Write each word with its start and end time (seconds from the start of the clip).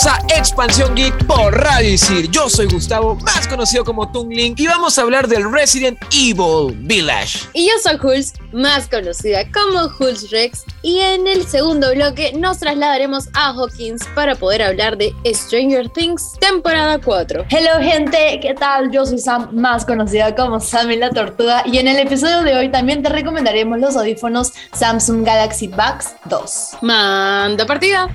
Bienvenidos 0.00 0.06
a 0.06 0.38
Expansión 0.38 0.94
Geek 0.94 1.26
por 1.26 1.52
Radio 1.52 1.90
Isil. 1.90 2.30
Yo 2.30 2.48
soy 2.48 2.66
Gustavo, 2.66 3.16
más 3.16 3.46
conocido 3.48 3.84
como 3.84 4.10
Toon 4.10 4.30
Link, 4.30 4.58
y 4.58 4.66
vamos 4.66 4.98
a 4.98 5.02
hablar 5.02 5.28
del 5.28 5.50
Resident 5.52 5.98
Evil 6.12 6.74
Village. 6.74 7.40
Y 7.52 7.66
yo 7.66 7.72
soy 7.82 7.98
Hulz, 8.02 8.32
más 8.52 8.88
conocida 8.88 9.44
como 9.52 9.90
Hulz 9.98 10.30
Rex, 10.30 10.64
y 10.82 11.00
en 11.00 11.26
el 11.26 11.46
segundo 11.46 11.92
bloque 11.92 12.32
nos 12.34 12.58
trasladaremos 12.60 13.28
a 13.34 13.50
Hawkins 13.50 14.02
para 14.14 14.36
poder 14.36 14.62
hablar 14.62 14.96
de 14.96 15.12
Stranger 15.26 15.88
Things 15.90 16.32
temporada 16.40 16.98
4. 16.98 17.44
Hello 17.50 17.80
gente, 17.80 18.38
¿qué 18.40 18.54
tal? 18.54 18.90
Yo 18.90 19.04
soy 19.04 19.18
Sam, 19.18 19.50
más 19.52 19.84
conocida 19.84 20.34
como 20.34 20.60
Sammy 20.60 20.96
la 20.96 21.10
Tortuga, 21.10 21.62
y 21.66 21.78
en 21.78 21.88
el 21.88 21.98
episodio 21.98 22.42
de 22.42 22.56
hoy 22.56 22.70
también 22.70 23.02
te 23.02 23.10
recomendaremos 23.10 23.78
los 23.78 23.96
audífonos 23.96 24.52
Samsung 24.72 25.24
Galaxy 25.24 25.68
Buds 25.68 26.14
2. 26.26 26.78
Manda 26.80 27.66
partida. 27.66 28.14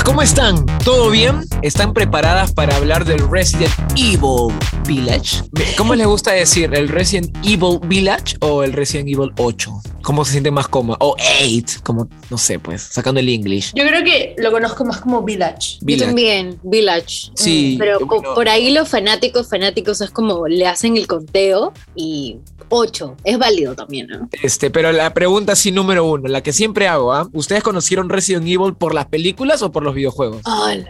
¿Cómo 0.00 0.22
están? 0.22 0.64
¿Todo 0.84 1.10
bien? 1.10 1.44
¿Están 1.60 1.92
preparadas 1.92 2.52
para 2.52 2.74
hablar 2.76 3.04
del 3.04 3.28
Resident 3.30 3.72
Evil 3.94 4.54
Village? 4.86 5.42
¿Cómo 5.76 5.94
les 5.94 6.06
gusta 6.06 6.32
decir? 6.32 6.72
¿El 6.72 6.88
Resident 6.88 7.36
Evil 7.44 7.78
Village 7.84 8.36
o 8.40 8.62
el 8.62 8.72
Resident 8.72 9.08
Evil 9.08 9.32
8? 9.36 9.70
¿Cómo 10.02 10.24
se 10.24 10.32
siente 10.32 10.50
más 10.50 10.68
cómodo? 10.68 10.96
O 11.00 11.16
8, 11.16 11.80
como, 11.82 12.08
no 12.30 12.38
sé, 12.38 12.58
pues, 12.58 12.82
sacando 12.82 13.20
el 13.20 13.28
English. 13.28 13.72
Yo 13.74 13.84
creo 13.86 14.02
que 14.04 14.34
lo 14.38 14.50
conozco 14.50 14.84
más 14.84 15.00
como 15.00 15.22
Village. 15.22 15.78
Yo 15.80 15.96
también, 15.98 16.58
Village. 16.62 17.30
Sí, 17.34 17.74
Mm, 17.76 17.78
Pero 17.78 18.00
bueno. 18.00 18.34
por 18.34 18.48
ahí 18.48 18.70
los 18.72 18.88
fanáticos, 18.88 19.48
fanáticos 19.48 20.00
es 20.00 20.10
como 20.10 20.46
le 20.48 20.66
hacen 20.66 20.96
el 20.96 21.06
conteo 21.06 21.72
y 21.94 22.38
8. 22.68 23.16
Es 23.24 23.38
válido 23.38 23.74
también, 23.74 24.06
¿no? 24.08 24.28
Este, 24.42 24.70
pero 24.70 24.92
la 24.92 25.12
pregunta 25.14 25.54
sí 25.54 25.70
número 25.72 26.04
uno, 26.06 26.28
la 26.28 26.42
que 26.42 26.52
siempre 26.52 26.88
hago, 26.88 27.12
¿ah? 27.12 27.28
¿Ustedes 27.32 27.62
conocieron 27.62 28.08
Resident 28.08 28.46
Evil 28.46 28.74
por 28.74 28.94
las 28.94 29.06
películas 29.06 29.62
o 29.62 29.70
por 29.70 29.82
los 29.82 29.94
videojuegos? 29.94 30.42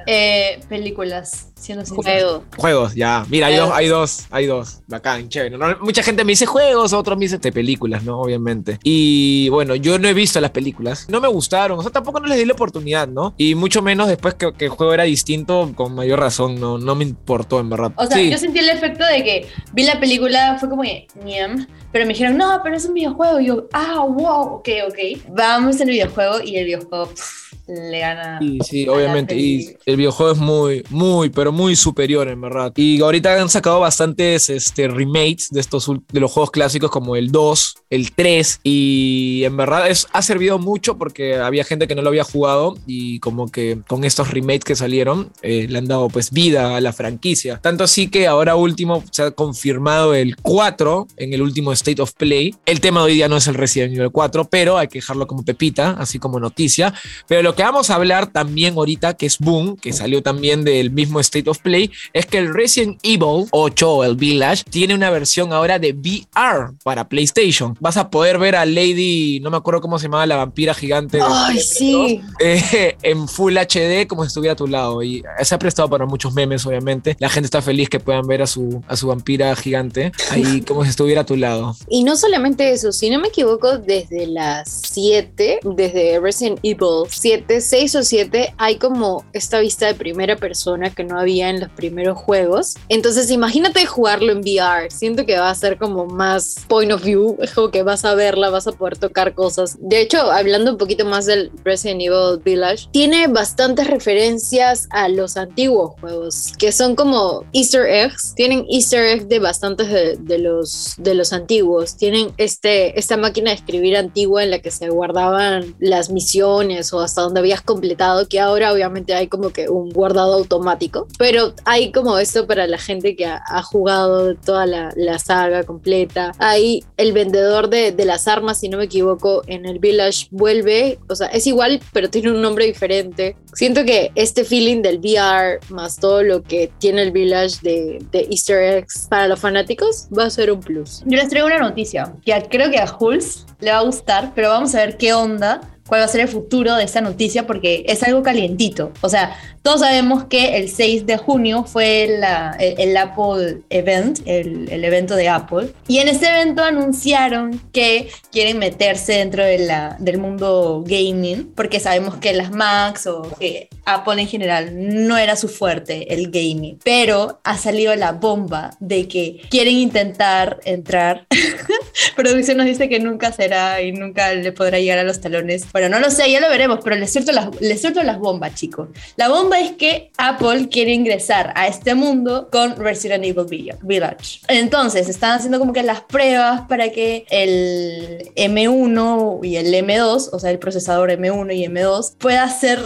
Eh, 0.06 0.60
películas, 0.68 1.48
siendo 1.62 1.84
sincero. 1.84 2.28
Juego. 2.28 2.44
Juegos, 2.56 2.94
ya. 2.94 3.24
Mira, 3.30 3.46
hay 3.46 3.54
Juegos. 3.54 3.70
dos, 3.70 3.78
hay 3.78 3.86
dos, 3.88 4.26
hay 4.30 4.46
dos. 4.46 4.80
Bacán, 4.88 5.28
chévere. 5.28 5.56
No, 5.56 5.66
mucha 5.80 6.02
gente 6.02 6.24
me 6.24 6.32
dice 6.32 6.46
juegos, 6.46 6.92
otros 6.92 7.16
me 7.16 7.24
dicen 7.24 7.40
de 7.40 7.52
películas, 7.52 8.02
¿no? 8.04 8.20
Obviamente. 8.20 8.78
Y 8.82 9.48
bueno, 9.50 9.74
yo 9.74 9.98
no 9.98 10.08
he 10.08 10.14
visto 10.14 10.40
las 10.40 10.50
películas. 10.50 11.06
No 11.08 11.20
me 11.20 11.28
gustaron, 11.28 11.78
o 11.78 11.82
sea, 11.82 11.90
tampoco 11.92 12.20
no 12.20 12.26
les 12.26 12.38
di 12.38 12.44
la 12.44 12.52
oportunidad, 12.52 13.08
¿no? 13.08 13.34
Y 13.38 13.54
mucho 13.54 13.80
menos 13.82 14.08
después 14.08 14.34
que, 14.34 14.52
que 14.52 14.66
el 14.66 14.70
juego 14.70 14.92
era 14.92 15.04
distinto, 15.04 15.70
con 15.74 15.94
mayor 15.94 16.20
razón, 16.20 16.60
no, 16.60 16.78
no 16.78 16.94
me 16.94 17.04
importó, 17.04 17.60
en 17.60 17.70
verdad. 17.70 17.92
O 17.96 18.06
sea, 18.06 18.16
Sí. 18.16 18.30
yo 18.30 18.38
sentí 18.38 18.58
el 18.58 18.68
efecto 18.68 19.04
de 19.06 19.22
que 19.24 19.48
vi 19.72 19.84
la 19.84 19.98
película, 20.00 20.56
fue 20.58 20.68
como 20.68 20.82
que, 20.82 21.06
"Ñam", 21.24 21.66
pero 21.92 22.04
me 22.06 22.12
dijeron, 22.12 22.36
no, 22.36 22.60
pero 22.62 22.76
es 22.76 22.84
un 22.84 22.94
videojuego. 22.94 23.40
Y 23.40 23.46
yo, 23.46 23.68
ah, 23.72 24.04
wow, 24.08 24.56
ok, 24.56 24.68
ok. 24.88 24.98
Vamos 25.30 25.80
al 25.80 25.88
videojuego 25.88 26.40
y 26.42 26.56
el 26.56 26.64
videojuego 26.64 27.06
pff, 27.06 27.51
le 27.66 27.98
gana. 28.00 28.38
Sí, 28.40 28.58
sí, 28.64 28.88
obviamente. 28.88 29.36
Y 29.36 29.76
el 29.86 29.96
videojuego 29.96 30.32
es 30.32 30.38
muy, 30.38 30.84
muy, 30.90 31.30
pero 31.30 31.52
muy 31.52 31.76
superior, 31.76 32.28
en 32.28 32.40
verdad. 32.40 32.72
Y 32.76 33.00
ahorita 33.00 33.40
han 33.40 33.48
sacado 33.48 33.80
bastantes 33.80 34.50
este, 34.50 34.88
remakes 34.88 35.48
de 35.50 35.60
estos 35.60 35.90
de 36.12 36.20
los 36.20 36.30
juegos 36.30 36.50
clásicos, 36.50 36.90
como 36.90 37.16
el 37.16 37.30
2, 37.30 37.74
el 37.90 38.12
3. 38.12 38.60
Y 38.64 39.42
en 39.44 39.56
verdad 39.56 39.88
es, 39.88 40.06
ha 40.12 40.22
servido 40.22 40.58
mucho 40.58 40.98
porque 40.98 41.36
había 41.36 41.64
gente 41.64 41.86
que 41.86 41.94
no 41.94 42.02
lo 42.02 42.08
había 42.08 42.24
jugado. 42.24 42.76
Y 42.86 43.20
como 43.20 43.50
que 43.50 43.78
con 43.86 44.04
estos 44.04 44.30
remakes 44.30 44.64
que 44.64 44.76
salieron, 44.76 45.30
eh, 45.42 45.66
le 45.68 45.78
han 45.78 45.86
dado 45.86 46.08
pues 46.08 46.30
vida 46.30 46.76
a 46.76 46.80
la 46.80 46.92
franquicia. 46.92 47.58
Tanto 47.62 47.84
así 47.84 48.08
que 48.08 48.26
ahora 48.26 48.56
último 48.56 49.04
se 49.10 49.22
ha 49.22 49.30
confirmado 49.30 50.14
el 50.14 50.36
4 50.36 51.08
en 51.16 51.32
el 51.32 51.42
último 51.42 51.72
State 51.72 52.02
of 52.02 52.12
Play. 52.14 52.54
El 52.66 52.80
tema 52.80 53.00
de 53.00 53.06
hoy 53.06 53.14
día 53.14 53.28
no 53.28 53.36
es 53.36 53.46
el 53.46 53.54
Resident 53.54 53.94
Evil 53.96 54.10
4, 54.10 54.48
pero 54.50 54.78
hay 54.78 54.88
que 54.88 54.98
dejarlo 54.98 55.26
como 55.26 55.44
pepita, 55.44 55.92
así 55.98 56.18
como 56.18 56.40
noticia. 56.40 56.94
Pero 57.28 57.42
lo 57.42 57.51
que 57.54 57.62
vamos 57.62 57.90
a 57.90 57.94
hablar 57.96 58.26
también 58.28 58.74
ahorita, 58.74 59.14
que 59.14 59.26
es 59.26 59.38
Boom, 59.38 59.76
que 59.76 59.92
salió 59.92 60.22
también 60.22 60.64
del 60.64 60.90
mismo 60.90 61.20
State 61.20 61.48
of 61.50 61.58
Play, 61.58 61.90
es 62.12 62.26
que 62.26 62.38
el 62.38 62.52
Resident 62.52 62.98
Evil 63.02 63.46
8 63.50 63.90
o 63.90 64.04
el 64.04 64.16
Village 64.16 64.64
tiene 64.68 64.94
una 64.94 65.10
versión 65.10 65.52
ahora 65.52 65.78
de 65.78 65.92
VR 65.92 66.72
para 66.84 67.08
PlayStation. 67.08 67.76
Vas 67.80 67.96
a 67.96 68.10
poder 68.10 68.38
ver 68.38 68.56
a 68.56 68.64
Lady, 68.64 69.40
no 69.40 69.50
me 69.50 69.56
acuerdo 69.56 69.80
cómo 69.80 69.98
se 69.98 70.04
llamaba, 70.06 70.26
la 70.26 70.36
vampira 70.36 70.74
gigante. 70.74 71.18
de- 71.18 71.22
Ay, 71.26 71.60
sí. 71.60 72.20
eh, 72.40 72.96
en 73.02 73.28
Full 73.28 73.56
HD 73.56 74.06
como 74.06 74.22
si 74.24 74.28
estuviera 74.28 74.52
a 74.52 74.56
tu 74.56 74.66
lado. 74.66 75.02
Y 75.02 75.22
se 75.42 75.54
ha 75.54 75.58
prestado 75.58 75.88
para 75.88 76.06
muchos 76.06 76.32
memes, 76.34 76.64
obviamente. 76.66 77.16
La 77.18 77.28
gente 77.28 77.46
está 77.46 77.62
feliz 77.62 77.88
que 77.88 78.00
puedan 78.00 78.26
ver 78.26 78.42
a 78.42 78.46
su, 78.46 78.82
a 78.88 78.96
su 78.96 79.06
vampira 79.08 79.54
gigante 79.56 80.12
ahí 80.30 80.60
como 80.66 80.84
si 80.84 80.90
estuviera 80.90 81.22
a 81.22 81.26
tu 81.26 81.36
lado. 81.36 81.76
Y 81.88 82.04
no 82.04 82.16
solamente 82.16 82.72
eso, 82.72 82.92
si 82.92 83.10
no 83.10 83.18
me 83.20 83.28
equivoco, 83.28 83.78
desde 83.78 84.26
las 84.26 84.82
7, 84.92 85.60
desde 85.64 86.20
Resident 86.20 86.58
Evil 86.62 87.04
7, 87.08 87.41
6 87.48 87.96
o 87.96 88.02
7, 88.02 88.54
hay 88.58 88.76
como 88.76 89.24
esta 89.32 89.60
vista 89.60 89.86
de 89.86 89.94
primera 89.94 90.36
persona 90.36 90.90
que 90.90 91.04
no 91.04 91.18
había 91.18 91.50
en 91.50 91.60
los 91.60 91.70
primeros 91.70 92.18
juegos. 92.18 92.74
Entonces, 92.88 93.30
imagínate 93.30 93.86
jugarlo 93.86 94.32
en 94.32 94.38
VR. 94.38 94.90
Siento 94.90 95.26
que 95.26 95.38
va 95.38 95.50
a 95.50 95.54
ser 95.54 95.78
como 95.78 96.06
más 96.06 96.56
point 96.68 96.92
of 96.92 97.02
view, 97.02 97.36
es 97.40 97.52
como 97.52 97.70
que 97.70 97.82
vas 97.82 98.04
a 98.04 98.14
verla, 98.14 98.50
vas 98.50 98.66
a 98.66 98.72
poder 98.72 98.98
tocar 98.98 99.34
cosas. 99.34 99.76
De 99.80 100.00
hecho, 100.00 100.30
hablando 100.30 100.72
un 100.72 100.78
poquito 100.78 101.04
más 101.04 101.26
del 101.26 101.50
Resident 101.64 102.02
Evil 102.02 102.40
Village, 102.44 102.88
tiene 102.92 103.26
bastantes 103.26 103.86
referencias 103.86 104.88
a 104.90 105.08
los 105.08 105.36
antiguos 105.36 105.92
juegos, 106.00 106.52
que 106.58 106.72
son 106.72 106.94
como 106.94 107.44
Easter 107.52 107.86
eggs. 107.86 108.34
Tienen 108.34 108.64
Easter 108.70 109.06
eggs 109.06 109.28
de 109.28 109.38
bastantes 109.38 109.88
de, 109.88 110.16
de 110.18 110.38
los, 110.38 110.94
de 110.98 111.14
los 111.14 111.32
antiguos. 111.32 111.96
Tienen 111.96 112.32
este, 112.36 112.98
esta 112.98 113.16
máquina 113.16 113.50
de 113.50 113.56
escribir 113.56 113.96
antigua 113.96 114.42
en 114.42 114.50
la 114.50 114.60
que 114.60 114.70
se 114.70 114.88
guardaban 114.88 115.74
las 115.78 116.10
misiones 116.10 116.92
o 116.92 117.00
hasta 117.00 117.22
donde 117.32 117.40
habías 117.40 117.62
completado, 117.62 118.28
que 118.28 118.38
ahora 118.40 118.72
obviamente 118.72 119.14
hay 119.14 119.28
como 119.28 119.50
que 119.50 119.68
un 119.68 119.90
guardado 119.90 120.34
automático. 120.34 121.08
Pero 121.18 121.54
hay 121.64 121.90
como 121.92 122.18
esto 122.18 122.46
para 122.46 122.66
la 122.66 122.78
gente 122.78 123.16
que 123.16 123.24
ha, 123.24 123.42
ha 123.46 123.62
jugado 123.62 124.34
toda 124.34 124.66
la, 124.66 124.92
la 124.96 125.18
saga 125.18 125.64
completa. 125.64 126.32
Hay 126.38 126.84
el 126.98 127.12
vendedor 127.12 127.70
de, 127.70 127.92
de 127.92 128.04
las 128.04 128.28
armas, 128.28 128.60
si 128.60 128.68
no 128.68 128.78
me 128.78 128.84
equivoco, 128.84 129.42
en 129.46 129.64
el 129.64 129.78
Village 129.78 130.26
vuelve. 130.30 130.98
O 131.08 131.14
sea, 131.14 131.28
es 131.28 131.46
igual, 131.46 131.80
pero 131.92 132.10
tiene 132.10 132.30
un 132.30 132.42
nombre 132.42 132.66
diferente. 132.66 133.36
Siento 133.54 133.84
que 133.84 134.12
este 134.14 134.44
feeling 134.44 134.82
del 134.82 134.98
VR 134.98 135.60
más 135.70 135.96
todo 135.96 136.22
lo 136.22 136.42
que 136.42 136.70
tiene 136.78 137.02
el 137.02 137.12
Village 137.12 137.58
de, 137.62 138.04
de 138.10 138.26
Easter 138.30 138.62
eggs 138.62 139.06
para 139.08 139.28
los 139.28 139.40
fanáticos 139.40 140.08
va 140.16 140.24
a 140.24 140.30
ser 140.30 140.52
un 140.52 140.60
plus. 140.60 141.02
Yo 141.06 141.16
les 141.16 141.28
traigo 141.28 141.46
una 141.46 141.58
noticia 141.58 142.14
que 142.24 142.46
creo 142.50 142.70
que 142.70 142.78
a 142.78 142.96
Hulz 142.98 143.46
le 143.60 143.70
va 143.70 143.78
a 143.78 143.82
gustar, 143.82 144.32
pero 144.34 144.50
vamos 144.50 144.74
a 144.74 144.78
ver 144.78 144.96
qué 144.96 145.14
onda, 145.14 145.60
cuál 145.86 146.00
va 146.00 146.04
a 146.04 146.08
ser 146.08 146.20
el 146.22 146.28
futuro 146.28 146.74
de 146.76 146.84
esta 146.84 147.00
noticia, 147.00 147.46
porque 147.46 147.84
es 147.88 148.02
algo 148.02 148.22
calientito. 148.22 148.92
O 149.00 149.08
sea, 149.08 149.36
todos 149.62 149.80
sabemos 149.80 150.24
que 150.24 150.56
el 150.56 150.68
6 150.68 151.06
de 151.06 151.16
junio 151.18 151.64
fue 151.64 152.16
la- 152.18 152.56
el, 152.58 152.80
el 152.90 152.96
Apple 152.96 153.58
Event, 153.70 154.20
el, 154.26 154.68
el 154.70 154.84
evento 154.84 155.14
de 155.16 155.28
Apple, 155.28 155.68
y 155.88 155.98
en 155.98 156.08
ese 156.08 156.28
evento 156.28 156.62
anunciaron 156.64 157.60
que 157.72 158.08
quieren 158.30 158.58
meterse 158.58 159.12
dentro 159.14 159.44
de 159.44 159.58
la, 159.58 159.96
del 160.00 160.18
mundo 160.18 160.82
gaming, 160.86 161.52
porque 161.54 161.78
sabemos 161.80 162.16
que 162.16 162.32
las 162.32 162.50
Macs 162.50 163.06
o 163.06 163.22
que 163.38 163.68
Apple 163.84 164.20
en 164.22 164.28
general 164.28 164.70
no 165.06 165.16
era 165.18 165.36
su 165.36 165.48
fuerte, 165.48 166.12
el 166.14 166.30
gaming, 166.30 166.78
pero 166.84 167.40
ha 167.44 167.56
salido 167.58 167.94
la 167.96 168.12
bomba 168.12 168.70
de 168.80 169.08
que 169.08 169.40
quieren 169.50 169.74
intentar 169.76 170.60
entrar. 170.64 171.26
Producción 172.16 172.56
nos 172.58 172.66
dice 172.66 172.88
que 172.88 173.00
nunca 173.00 173.32
será 173.32 173.80
y 173.82 173.92
nunca 173.92 174.32
le 174.34 174.52
podrá 174.52 174.78
llegar 174.78 174.98
a 174.98 175.04
los 175.04 175.20
talones 175.20 175.66
Bueno, 175.72 175.88
no 175.88 175.98
lo 176.00 176.10
sé, 176.10 176.30
ya 176.30 176.40
lo 176.40 176.48
veremos, 176.48 176.80
pero 176.84 176.96
les 176.96 177.12
suelto 177.12 177.32
las, 177.32 177.48
les 177.60 177.80
suelto 177.80 178.02
las 178.02 178.18
bombas, 178.18 178.54
chicos. 178.54 178.88
La 179.16 179.28
bomba 179.28 179.58
es 179.60 179.72
que 179.72 180.10
Apple 180.18 180.68
quiere 180.70 180.92
ingresar 180.92 181.52
a 181.56 181.66
este 181.66 181.94
mundo 181.94 182.48
con 182.50 182.76
Resident 182.76 183.24
Evil 183.24 183.46
Vill- 183.46 183.78
Village. 183.82 184.40
Entonces, 184.48 185.08
están 185.08 185.32
haciendo 185.32 185.58
como 185.58 185.72
que 185.72 185.82
las 185.82 186.02
pruebas 186.02 186.62
para 186.68 186.90
que 186.90 187.24
el 187.30 188.30
M1 188.36 189.40
y 189.42 189.56
el 189.56 189.72
M2, 189.74 190.28
o 190.32 190.38
sea, 190.38 190.50
el 190.50 190.58
procesador 190.58 191.10
M1 191.10 191.52
y 191.54 191.64
M2, 191.66 192.16
pueda 192.18 192.48
ser 192.48 192.78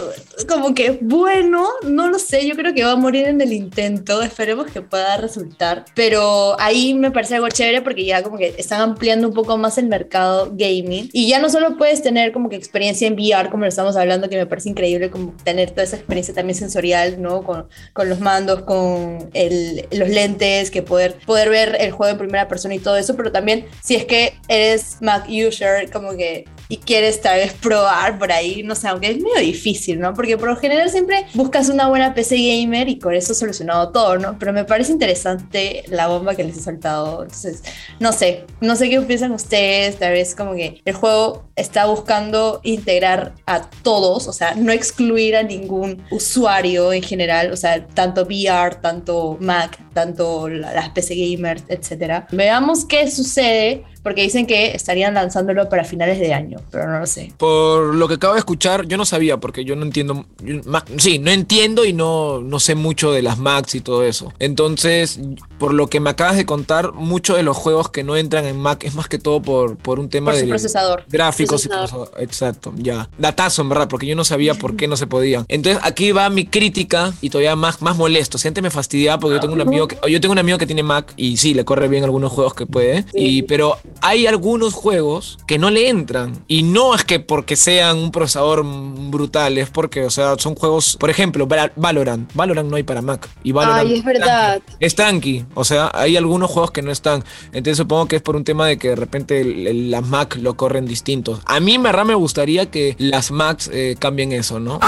como 0.47 0.73
que 0.73 0.97
bueno, 1.01 1.67
no 1.83 2.09
lo 2.09 2.19
sé, 2.19 2.47
yo 2.47 2.55
creo 2.55 2.73
que 2.73 2.83
va 2.83 2.91
a 2.91 2.95
morir 2.95 3.27
en 3.27 3.41
el 3.41 3.53
intento, 3.53 4.21
esperemos 4.21 4.67
que 4.71 4.81
pueda 4.81 5.17
resultar, 5.17 5.85
pero 5.95 6.59
ahí 6.59 6.93
me 6.93 7.11
parece 7.11 7.35
algo 7.35 7.49
chévere 7.49 7.81
porque 7.81 8.05
ya 8.05 8.23
como 8.23 8.37
que 8.37 8.53
están 8.57 8.81
ampliando 8.81 9.27
un 9.27 9.33
poco 9.33 9.57
más 9.57 9.77
el 9.77 9.87
mercado 9.87 10.49
gaming 10.53 11.09
y 11.13 11.27
ya 11.27 11.39
no 11.39 11.49
solo 11.49 11.77
puedes 11.77 12.01
tener 12.01 12.31
como 12.31 12.49
que 12.49 12.55
experiencia 12.77 13.07
en 13.07 13.13
VR 13.15 13.49
como 13.49 13.63
lo 13.63 13.69
estamos 13.69 13.95
hablando, 13.97 14.29
que 14.29 14.37
me 14.37 14.45
parece 14.45 14.69
increíble 14.69 15.09
como 15.09 15.33
tener 15.43 15.71
toda 15.71 15.83
esa 15.83 15.95
experiencia 15.95 16.33
también 16.33 16.55
sensorial, 16.55 17.21
¿no? 17.21 17.43
Con, 17.43 17.67
con 17.93 18.07
los 18.07 18.19
mandos, 18.19 18.61
con 18.63 19.29
el- 19.33 19.87
los 19.91 20.09
lentes, 20.09 20.69
que 20.69 20.83
poder, 20.83 21.15
poder 21.25 21.49
ver 21.49 21.77
el 21.79 21.91
juego 21.91 22.11
en 22.11 22.17
primera 22.19 22.47
persona 22.47 22.75
y 22.75 22.79
todo 22.79 22.95
eso, 22.97 23.15
pero 23.17 23.31
también 23.31 23.65
si 23.83 23.95
es 23.95 24.05
que 24.05 24.33
eres 24.47 24.97
Mac 25.01 25.25
user, 25.27 25.89
como 25.91 26.11
que 26.15 26.45
y 26.69 26.77
quieres 26.77 27.21
tal 27.21 27.37
vez 27.37 27.53
probar 27.53 28.19
por 28.19 28.31
ahí, 28.31 28.63
no 28.63 28.75
sé, 28.75 28.87
aunque 28.87 29.11
es 29.11 29.17
medio 29.17 29.39
difícil, 29.39 29.99
¿no? 29.99 30.13
Porque 30.13 30.37
por 30.37 30.49
lo 30.49 30.55
general 30.57 30.89
siempre 30.89 31.25
buscas 31.33 31.69
una 31.69 31.87
buena 31.87 32.13
PC 32.13 32.35
gamer 32.35 32.89
y 32.89 32.99
con 32.99 33.13
eso 33.13 33.33
solucionado 33.33 33.89
todo, 33.89 34.17
¿no? 34.17 34.37
Pero 34.39 34.53
me 34.53 34.65
parece 34.65 34.91
interesante 34.91 35.83
la 35.87 36.07
bomba 36.07 36.35
que 36.35 36.43
les 36.43 36.57
he 36.57 36.61
soltado. 36.61 37.23
Entonces, 37.23 37.63
no 37.99 38.11
sé, 38.11 38.45
no 38.61 38.75
sé 38.75 38.89
qué 38.89 38.99
piensan 39.01 39.31
ustedes, 39.31 39.97
tal 39.97 40.13
vez 40.13 40.35
como 40.35 40.53
que 40.53 40.81
el 40.83 40.93
juego 40.93 41.47
está 41.55 41.85
buscando 41.85 42.59
integrar 42.63 43.33
a 43.45 43.61
todos, 43.61 44.27
o 44.27 44.33
sea, 44.33 44.55
no 44.55 44.71
excluir 44.71 45.35
a 45.35 45.43
ningún 45.43 46.03
usuario 46.11 46.93
en 46.93 47.01
general, 47.01 47.51
o 47.51 47.57
sea, 47.57 47.85
tanto 47.87 48.23
VR, 48.23 48.75
tanto 48.75 49.37
Mac, 49.39 49.79
tanto 50.01 50.47
la- 50.47 50.73
las 50.73 50.89
PC 50.89 51.15
gamers, 51.15 51.63
etcétera. 51.69 52.27
Veamos 52.31 52.85
qué 52.85 53.09
sucede 53.09 53.83
porque 54.03 54.21
dicen 54.21 54.45
que 54.45 54.71
estarían 54.75 55.15
lanzándolo 55.15 55.67
para 55.69 55.83
finales 55.83 56.19
de 56.19 56.33
año, 56.33 56.59
pero 56.71 56.87
no 56.89 56.99
lo 56.99 57.07
sé. 57.07 57.33
Por 57.37 57.95
lo 57.95 58.07
que 58.07 58.13
acabo 58.13 58.33
de 58.35 58.39
escuchar, 58.39 58.85
yo 58.87 58.95
no 58.95 59.05
sabía, 59.05 59.37
porque 59.37 59.65
yo 59.65 59.75
no 59.75 59.83
entiendo. 59.83 60.25
yo- 60.43 60.61
Mac- 60.65 60.87
Sí, 60.97 61.17
no 61.19 61.31
entiendo 61.31 61.83
y 61.83 61.93
no, 61.93 62.39
no 62.41 62.59
sé 62.59 62.75
mucho 62.75 63.11
de 63.11 63.21
las 63.23 63.37
Macs 63.39 63.73
y 63.75 63.81
todo 63.81 64.03
eso. 64.05 64.31
Entonces, 64.39 65.19
por 65.59 65.73
lo 65.73 65.87
que 65.87 65.99
me 65.99 66.09
acabas 66.11 66.37
de 66.37 66.45
contar, 66.45 66.93
muchos 66.93 67.35
de 67.37 67.43
los 67.43 67.57
juegos 67.57 67.89
que 67.89 68.03
no 68.03 68.15
entran 68.15 68.45
en 68.45 68.57
Mac 68.57 68.83
es 68.83 68.93
más 68.95 69.07
que 69.09 69.17
todo 69.19 69.41
por, 69.41 69.77
por 69.77 69.99
un 69.99 70.09
tema 70.09 70.31
Por 70.31 70.39
su 70.39 70.45
de 70.45 70.49
procesador. 70.51 71.03
gráficos 71.09 71.65
y 71.65 71.67
Procesador. 71.67 71.89
procesador. 72.07 72.23
Exacto, 72.23 72.73
ya. 72.77 73.09
Datazo, 73.17 73.61
en 73.63 73.69
verdad, 73.69 73.87
porque 73.89 74.05
yo 74.05 74.15
no 74.15 74.23
sabía 74.23 74.53
por 74.53 74.75
qué 74.75 74.87
no 74.87 74.95
se 74.95 75.07
podían. 75.07 75.45
Entonces, 75.49 75.81
aquí 75.83 76.11
va 76.11 76.29
mi 76.29 76.45
crítica 76.45 77.13
y 77.21 77.29
todavía 77.29 77.55
más, 77.55 77.81
más 77.81 77.97
molesto. 77.97 78.37
Si 78.37 78.47
antes 78.47 78.61
me 78.63 78.69
fastidiaba 78.69 79.19
porque 79.19 79.35
yo 79.35 79.41
tengo 79.41 79.53
un 79.53 79.61
amigo 79.61 79.86
que, 79.87 79.97
yo 80.09 80.19
tengo 80.21 80.31
un 80.33 80.39
amigo 80.39 80.57
que 80.57 80.65
tiene 80.65 80.83
Mac 80.83 81.13
y 81.17 81.37
sí, 81.37 81.53
le 81.53 81.65
corre 81.65 81.87
bien 81.87 82.03
algunos 82.03 82.31
juegos 82.31 82.53
que 82.53 82.65
puede. 82.65 83.05
Y, 83.13 83.43
pero 83.43 83.77
hay 84.01 84.27
algunos 84.27 84.73
juegos 84.73 85.37
que 85.47 85.57
no 85.57 85.69
le 85.69 85.89
entran. 85.89 86.43
Y 86.47 86.63
no 86.63 86.93
es 86.95 87.03
que 87.03 87.19
porque 87.19 87.55
sean 87.55 87.97
un 87.97 88.11
procesador 88.11 88.63
brutal, 88.65 89.57
es 89.57 89.69
porque, 89.69 90.03
o 90.05 90.09
sea, 90.09 90.35
son 90.37 90.55
juegos, 90.55 90.97
por 90.99 91.09
ejemplo, 91.09 91.47
Val- 91.47 91.71
Valorant. 91.75 92.31
Valorant 92.33 92.69
no 92.69 92.75
hay 92.75 92.83
para 92.83 93.01
Mac. 93.01 93.29
Y 93.43 93.51
Valorant 93.51 93.87
Ay, 93.89 93.97
es 93.99 94.03
verdad. 94.05 94.61
es 94.79 94.95
tranqui, 94.95 95.45
o 95.53 95.63
sea, 95.63 95.91
hay 95.93 96.17
algunos 96.17 96.49
juegos 96.51 96.71
que 96.71 96.81
no 96.81 96.91
están. 96.91 97.23
Entonces 97.47 97.77
supongo 97.77 98.07
que 98.07 98.17
es 98.17 98.21
por 98.21 98.35
un 98.35 98.43
tema 98.43 98.67
de 98.67 98.77
que 98.77 98.89
de 98.89 98.95
repente 98.95 99.41
el- 99.41 99.67
el- 99.67 99.91
las 99.91 100.05
Mac 100.05 100.37
lo 100.41 100.55
corren 100.57 100.85
distintos. 100.85 101.39
A 101.45 101.59
mí 101.59 101.75
en 101.75 101.83
verdad 101.83 102.05
me 102.05 102.15
gustaría 102.15 102.69
que 102.71 102.95
las 102.99 103.31
Macs 103.31 103.69
eh, 103.73 103.95
cambien 103.99 104.31
eso, 104.31 104.59
¿no? 104.59 104.79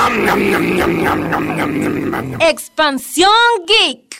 Expansión 2.39 3.29
Geek. 3.67 4.17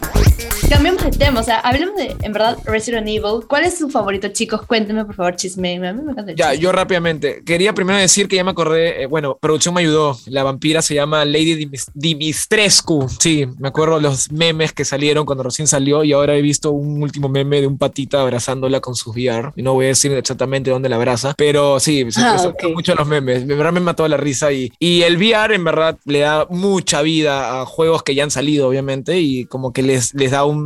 Thank 0.00 0.52
you. 0.52 0.57
Cambiamos 0.68 1.02
de 1.02 1.10
tema, 1.12 1.40
o 1.40 1.42
sea, 1.42 1.60
hablemos 1.60 1.96
de, 1.96 2.14
en 2.22 2.32
verdad, 2.32 2.58
Resident 2.64 3.08
Evil. 3.08 3.46
¿Cuál 3.48 3.64
es 3.64 3.78
su 3.78 3.88
favorito, 3.88 4.28
chicos? 4.28 4.62
Cuéntenme, 4.66 5.04
por 5.06 5.14
favor, 5.14 5.34
chisme. 5.34 5.74
A 5.88 5.92
mí 5.94 6.02
me 6.02 6.12
encanta 6.12 6.30
el 6.32 6.36
Ya, 6.36 6.50
chisme. 6.50 6.62
yo 6.62 6.72
rápidamente. 6.72 7.42
Quería 7.44 7.72
primero 7.72 7.98
decir 7.98 8.28
que 8.28 8.36
ya 8.36 8.44
me 8.44 8.50
acordé, 8.50 9.02
eh, 9.02 9.06
bueno, 9.06 9.38
producción 9.40 9.74
me 9.74 9.80
ayudó. 9.80 10.18
La 10.26 10.42
vampira 10.44 10.82
se 10.82 10.94
llama 10.94 11.24
Lady 11.24 11.54
Dimis- 11.64 11.88
Dimitrescu. 11.94 13.08
Sí, 13.18 13.46
me 13.58 13.68
acuerdo 13.68 13.98
los 13.98 14.30
memes 14.30 14.72
que 14.74 14.84
salieron 14.84 15.24
cuando 15.24 15.42
recién 15.42 15.66
salió 15.66 16.04
y 16.04 16.12
ahora 16.12 16.36
he 16.36 16.42
visto 16.42 16.70
un 16.70 17.02
último 17.02 17.30
meme 17.30 17.62
de 17.62 17.66
un 17.66 17.78
patita 17.78 18.20
abrazándola 18.20 18.80
con 18.80 18.94
su 18.94 19.10
VR. 19.10 19.52
No 19.56 19.72
voy 19.72 19.86
a 19.86 19.88
decir 19.88 20.12
exactamente 20.12 20.70
dónde 20.70 20.90
la 20.90 20.96
abraza, 20.96 21.32
pero 21.38 21.80
sí, 21.80 22.04
se 22.10 22.20
Ah, 22.20 22.30
presta 22.32 22.48
ok. 22.48 22.74
mucho 22.74 22.94
los 22.94 23.06
memes. 23.08 23.42
En 23.42 23.48
verdad 23.48 23.72
me 23.72 23.80
mató 23.80 24.06
la 24.06 24.18
risa 24.18 24.52
y, 24.52 24.70
y 24.78 25.00
el 25.02 25.16
VR 25.16 25.54
en 25.54 25.64
verdad 25.64 25.96
le 26.04 26.18
da 26.20 26.46
mucha 26.50 27.00
vida 27.00 27.62
a 27.62 27.64
juegos 27.64 28.02
que 28.02 28.14
ya 28.14 28.22
han 28.22 28.30
salido, 28.30 28.68
obviamente, 28.68 29.18
y 29.18 29.46
como 29.46 29.72
que 29.72 29.82
les, 29.82 30.12
les 30.14 30.30
da 30.32 30.44
un 30.44 30.57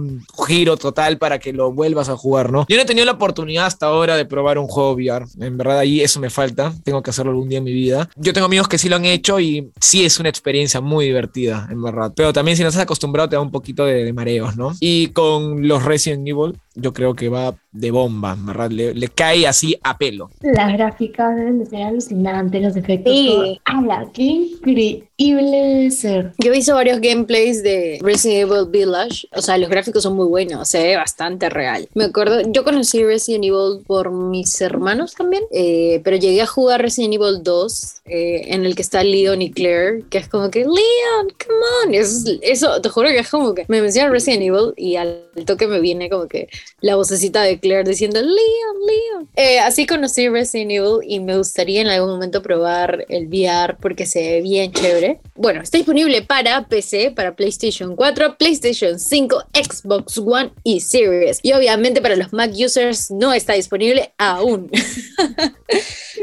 giro 0.47 0.77
total 0.77 1.19
para 1.19 1.39
que 1.39 1.53
lo 1.53 1.73
vuelvas 1.73 2.09
a 2.09 2.17
jugar, 2.17 2.53
¿no? 2.53 2.67
Yo 2.69 2.77
no 2.77 2.83
he 2.83 2.87
tenido 2.87 3.07
la 3.07 3.13
oportunidad 3.13 3.67
hasta 3.67 3.87
ahora 3.87 4.17
de 4.17 4.25
probar 4.25 4.59
un 4.59 4.69
juego 4.69 4.93
VR. 4.93 5.27
En 5.41 5.57
verdad 5.57 5.79
ahí 5.79 6.01
eso 6.01 6.21
me 6.21 6.31
falta. 6.31 6.73
Tengo 6.85 7.03
que 7.03 7.11
hacerlo 7.11 7.33
algún 7.33 7.49
día 7.49 7.59
en 7.59 7.65
mi 7.65 7.73
vida. 7.73 8.09
Yo 8.17 8.33
tengo 8.33 8.47
amigos 8.47 8.69
que 8.69 8.79
sí 8.79 8.89
lo 8.89 8.97
han 8.97 9.05
hecho 9.05 9.41
y 9.41 9.71
sí 9.81 10.05
es 10.05 10.19
una 10.19 10.29
experiencia 10.29 10.81
muy 10.81 11.07
divertida, 11.07 11.69
en 11.71 11.83
verdad. 11.83 12.13
Pero 12.15 12.33
también 12.33 12.57
si 12.57 12.63
no 12.63 12.69
estás 12.69 12.83
acostumbrado 12.83 13.29
te 13.29 13.37
da 13.37 13.43
un 13.43 13.51
poquito 13.51 13.85
de, 13.85 14.05
de 14.05 14.13
mareos, 14.13 14.57
¿no? 14.57 14.73
Y 14.81 15.09
con 15.09 15.67
los 15.67 15.85
Resident 15.85 16.27
Evil 16.27 16.59
yo 16.75 16.93
creo 16.93 17.15
que 17.15 17.29
va 17.29 17.55
de 17.73 17.91
bomba, 17.91 18.37
verdad. 18.39 18.71
Le, 18.71 18.95
le 18.95 19.09
cae 19.09 19.47
así 19.47 19.77
a 19.83 19.97
pelo. 19.99 20.31
Las 20.41 20.73
gráficas 20.75 21.37
deben 21.37 21.59
de 21.59 21.67
ser 21.67 21.83
alucinantes, 21.83 22.63
los 22.63 22.77
efectos. 22.77 23.13
Sí. 23.13 23.61
¡Hala! 23.65 24.07
¡Qué 24.13 24.23
increíble 24.23 25.51
debe 25.51 25.91
ser! 25.91 26.33
Yo 26.39 26.51
he 26.53 26.57
visto 26.57 26.75
varios 26.75 27.01
gameplays 27.01 27.63
de 27.63 27.99
Resident 28.03 28.51
Evil 28.51 28.67
Village. 28.71 29.27
O 29.35 29.41
sea, 29.43 29.57
los 29.59 29.71
gráficos 29.71 30.03
son 30.03 30.17
muy 30.17 30.27
buenos. 30.27 30.69
Se 30.69 30.83
ve 30.83 30.97
bastante 30.97 31.49
real. 31.49 31.89
Me 31.95 32.05
acuerdo, 32.05 32.41
yo 32.53 32.65
conocí 32.65 33.03
Resident 33.05 33.45
Evil 33.45 33.83
por 33.87 34.11
mis 34.11 34.61
hermanos 34.61 35.15
también. 35.15 35.43
eh, 35.51 36.01
pero 36.05 36.17
llegué 36.17 36.43
a 36.43 36.47
jugar 36.47 36.81
Resident 36.83 37.15
Evil 37.15 37.43
2, 37.43 37.95
eh, 38.07 38.43
en 38.49 38.65
el 38.65 38.75
que 38.75 38.83
está 38.83 39.03
Leon 39.05 39.41
y 39.43 39.51
Claire. 39.51 40.05
Que 40.11 40.19
es 40.19 40.29
como 40.29 40.51
que, 40.51 40.61
Leon, 40.61 41.29
come 41.39 41.65
on. 41.87 41.95
Eso, 41.95 42.31
es- 42.31 42.39
eso, 42.43 42.81
te 42.81 42.89
juro 42.89 43.09
que 43.09 43.19
es 43.19 43.29
como 43.31 43.55
que 43.55 43.65
me 43.69 43.81
mencionan 43.81 44.13
Resident 44.13 44.43
Evil 44.43 44.73
y 44.77 44.97
al 44.97 45.23
toque 45.47 45.67
me 45.67 45.81
viene 45.81 46.09
como 46.11 46.27
que 46.29 46.49
la 46.83 46.97
vocecita 46.97 47.43
de 47.43 47.59
Claire 47.61 47.89
diciendo, 47.89 48.21
Leon, 48.21 48.33
Leon. 48.87 49.29
Eh, 49.37 49.61
así 49.61 49.87
conocí 49.87 50.29
Resident 50.29 50.73
Evil 50.73 50.99
y 51.07 51.21
me 51.21 51.37
gustaría 51.37 51.81
en 51.81 51.89
algún 51.89 52.11
momento 52.11 52.43
probar 52.43 53.07
el 53.09 53.29
VR 53.29 53.77
porque 53.81 54.05
se 54.05 54.21
ve 54.21 54.43
bien 54.43 54.73
chévere. 54.73 55.21
Bueno, 55.37 55.63
está 55.63 55.79
disponible 55.79 56.23
para 56.23 56.67
PC, 56.67 57.13
para 57.13 57.35
PlayStation 57.35 57.95
4, 57.95 58.37
PlayStation 58.37 58.99
5, 58.99 59.45
Xbox 59.55 60.19
One 60.19 60.51
y 60.65 60.81
Series. 60.81 61.39
Y 61.43 61.53
obviamente 61.53 62.03
para 62.03 62.17
los 62.17 62.33
Mac 62.33 62.53
users 62.53 63.11
no 63.11 63.33
está 63.33 63.55
disponible 63.55 64.13
aún. 64.19 64.71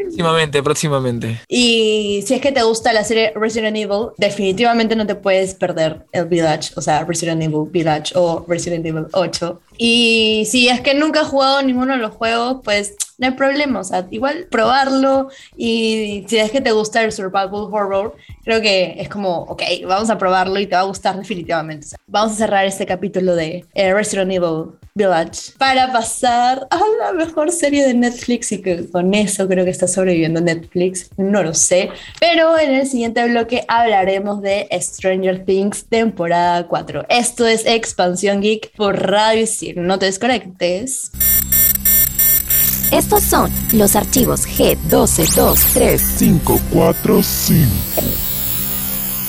Próximamente, 0.01 0.61
próximamente. 0.61 1.41
Y 1.47 2.23
si 2.25 2.35
es 2.35 2.41
que 2.41 2.51
te 2.51 2.63
gusta 2.63 2.93
la 2.93 3.03
serie 3.03 3.31
Resident 3.35 3.75
Evil, 3.77 4.09
definitivamente 4.17 4.95
no 4.95 5.07
te 5.07 5.15
puedes 5.15 5.53
perder 5.53 6.05
el 6.11 6.25
Village, 6.25 6.71
o 6.75 6.81
sea, 6.81 7.03
Resident 7.05 7.41
Evil 7.41 7.69
Village 7.69 8.13
o 8.15 8.45
Resident 8.47 8.85
Evil 8.85 9.07
8. 9.13 9.61
Y 9.81 10.43
si 10.51 10.67
es 10.67 10.81
que 10.81 10.93
nunca 10.93 11.21
has 11.21 11.27
jugado 11.27 11.61
ninguno 11.61 11.93
de 11.93 11.99
los 11.99 12.13
juegos, 12.13 12.57
pues 12.65 12.95
no 13.19 13.27
hay 13.27 13.33
problema, 13.33 13.81
o 13.81 13.83
sea, 13.83 14.07
igual 14.11 14.47
probarlo 14.49 15.29
y 15.57 16.25
si 16.27 16.37
es 16.37 16.51
que 16.51 16.61
te 16.61 16.71
gusta 16.71 17.03
el 17.03 17.11
survival 17.11 17.67
horror, 17.71 18.15
creo 18.45 18.61
que 18.61 18.95
es 18.97 19.09
como, 19.09 19.41
ok, 19.43 19.61
vamos 19.85 20.09
a 20.09 20.17
probarlo 20.17 20.57
y 20.59 20.67
te 20.67 20.75
va 20.75 20.81
a 20.81 20.85
gustar 20.85 21.17
definitivamente. 21.17 21.85
O 21.85 21.89
sea, 21.89 21.99
vamos 22.07 22.33
a 22.33 22.35
cerrar 22.35 22.65
este 22.65 22.85
capítulo 22.85 23.35
de 23.35 23.65
eh, 23.73 23.93
Resident 23.93 24.31
Evil 24.31 24.71
Village 24.95 25.51
para 25.57 25.91
pasar 25.91 26.65
a 26.69 26.79
la 26.99 27.11
mejor 27.13 27.51
serie 27.51 27.85
de 27.85 27.93
Netflix 27.93 28.51
y 28.53 28.61
que 28.61 28.89
con 28.89 29.13
eso 29.13 29.47
creo 29.47 29.65
que 29.65 29.71
está 29.71 29.87
sobreviviendo 29.87 30.39
Netflix, 30.39 31.09
no 31.17 31.43
lo 31.43 31.53
sé, 31.53 31.89
pero 32.19 32.57
en 32.57 32.71
el 32.71 32.87
siguiente 32.87 33.27
bloque 33.27 33.65
hablaremos 33.67 34.41
de 34.41 34.67
Stranger 34.71 35.43
Things 35.45 35.85
temporada 35.85 36.67
4. 36.67 37.05
Esto 37.09 37.45
es 37.45 37.65
Expansión 37.65 38.41
Geek 38.41 38.75
por 38.75 38.97
Radio 39.09 39.45
No 39.75 39.99
te 39.99 40.07
desconectes. 40.07 41.11
Estos 42.91 43.23
son 43.23 43.51
los 43.73 43.95
archivos 43.95 44.47
G12235. 44.47 46.59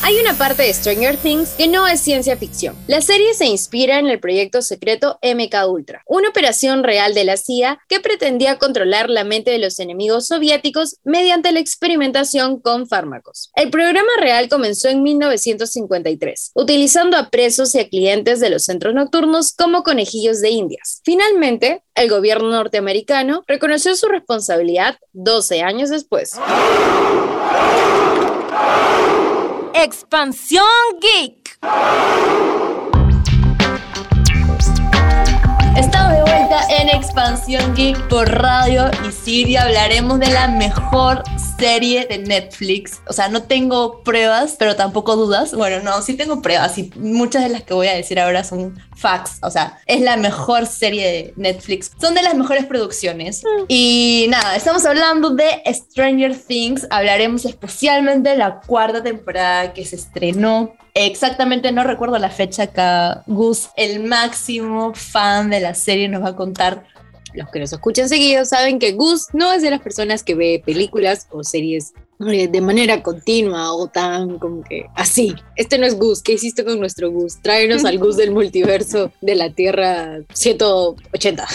545. 0.01 0.07
Hay 0.11 0.19
una 0.19 0.37
parte 0.37 0.63
de 0.63 0.73
Stranger 0.73 1.17
Things 1.17 1.51
que 1.51 1.69
no 1.69 1.87
es 1.87 2.01
ciencia 2.01 2.37
ficción. 2.37 2.77
La 2.87 3.01
serie 3.01 3.35
se 3.35 3.47
inspira 3.47 3.99
en 3.99 4.07
el 4.07 4.21
proyecto 4.21 4.63
secreto 4.63 5.19
MK 5.23 5.69
Ultra, 5.69 6.03
una 6.07 6.29
operación 6.29 6.83
real 6.83 7.15
de 7.15 7.25
la 7.25 7.37
CIA 7.37 7.79
que 7.89 8.01
pretendía 8.01 8.59
controlar 8.59 9.11
la 9.11 9.25
mente 9.25 9.51
de 9.51 9.59
los 9.59 9.79
enemigos 9.79 10.27
soviéticos 10.27 10.97
mediante 11.05 11.53
la 11.53 11.61
experimentación 11.61 12.61
con 12.61 12.89
fármacos. 12.89 13.51
El 13.55 13.71
programa 13.71 14.11
real 14.21 14.49
comenzó 14.49 14.89
en 14.89 15.03
1953, 15.03 16.53
utilizando 16.55 17.17
a 17.17 17.31
presos 17.31 17.75
y 17.75 17.81
a 17.81 17.89
clientes 17.89 18.41
de 18.41 18.51
los 18.51 18.65
centros 18.65 18.95
nocturnos 18.95 19.53
como 19.53 19.83
conejillos 19.83 20.41
de 20.41 20.51
indias. 20.51 21.01
Finalmente, 21.05 21.83
el 21.95 22.09
gobierno 22.09 22.51
norteamericano 22.51 23.43
reconoció 23.47 23.95
su 23.95 24.07
responsabilidad 24.09 24.97
12 25.13 25.63
años 25.63 25.91
después. 25.91 26.33
Expansión 29.75 30.65
Geek. 31.01 31.59
Expansión 36.93 37.75
Geek 37.75 38.09
por 38.09 38.29
Radio 38.29 38.91
y 39.09 39.13
Siria. 39.13 39.63
Hablaremos 39.63 40.19
de 40.19 40.29
la 40.29 40.49
mejor 40.49 41.23
serie 41.59 42.07
de 42.07 42.19
Netflix. 42.19 43.01
O 43.07 43.13
sea, 43.13 43.29
no 43.29 43.45
tengo 43.45 44.03
pruebas, 44.03 44.57
pero 44.59 44.75
tampoco 44.77 45.15
dudas. 45.15 45.55
Bueno, 45.55 45.83
no, 45.83 46.03
sí 46.03 46.15
tengo 46.15 46.43
pruebas 46.43 46.77
y 46.79 46.91
muchas 46.97 47.45
de 47.45 47.51
las 47.51 47.63
que 47.63 47.75
voy 47.75 47.87
a 47.87 47.95
decir 47.95 48.19
ahora 48.19 48.43
son 48.43 48.81
facts. 48.97 49.39
O 49.43 49.51
sea, 49.51 49.79
es 49.87 50.01
la 50.01 50.17
mejor 50.17 50.67
serie 50.67 51.07
de 51.07 51.35
Netflix. 51.37 51.93
Son 52.01 52.15
de 52.15 52.23
las 52.23 52.35
mejores 52.35 52.67
producciones. 52.67 53.43
Y 53.69 54.27
nada, 54.29 54.57
estamos 54.57 54.85
hablando 54.85 55.31
de 55.31 55.63
Stranger 55.67 56.37
Things. 56.37 56.87
Hablaremos 56.91 57.45
especialmente 57.45 58.31
de 58.31 58.37
la 58.37 58.61
cuarta 58.61 59.03
temporada 59.03 59.73
que 59.73 59.85
se 59.85 59.97
estrenó 59.97 60.75
Exactamente, 60.95 61.73
no 61.73 61.85
recuerdo 61.85 62.19
la 62.19 62.31
fecha 62.31 62.65
acá. 62.65 63.23
Gus, 63.27 63.71
el 63.77 64.03
máximo 64.03 64.93
fan 64.95 65.51
de 65.51 65.61
la 65.61 65.75
serie, 65.75 66.09
nos 66.09 66.23
va 66.23 66.31
a 66.31 66.37
contar. 66.37 66.85
Los 67.33 67.49
que 67.51 67.61
nos 67.61 67.73
escuchan 67.73 68.09
seguido 68.09 68.45
saben 68.45 68.81
que 68.81 68.93
Gus 68.93 69.29
no 69.33 69.53
es 69.53 69.63
de 69.63 69.71
las 69.71 69.81
personas 69.81 70.25
que 70.25 70.35
ve 70.35 70.63
películas 70.65 71.29
o 71.31 71.45
series 71.45 71.95
de 72.21 72.61
manera 72.61 73.03
continua 73.03 73.73
o 73.73 73.89
tan 73.89 74.39
como 74.39 74.63
que 74.63 74.87
así. 74.95 75.35
Este 75.57 75.79
no 75.79 75.87
es 75.87 75.97
Gus, 75.99 76.23
¿qué 76.23 76.35
hiciste 76.35 76.65
con 76.65 76.79
nuestro 76.79 77.11
Gus? 77.11 77.41
Tráenos 77.43 77.85
al 77.87 77.99
Gus 77.99 78.17
del 78.19 78.31
multiverso 78.31 79.11
de 79.23 79.35
la 79.35 79.51
Tierra 79.51 80.19
180. 80.35 81.47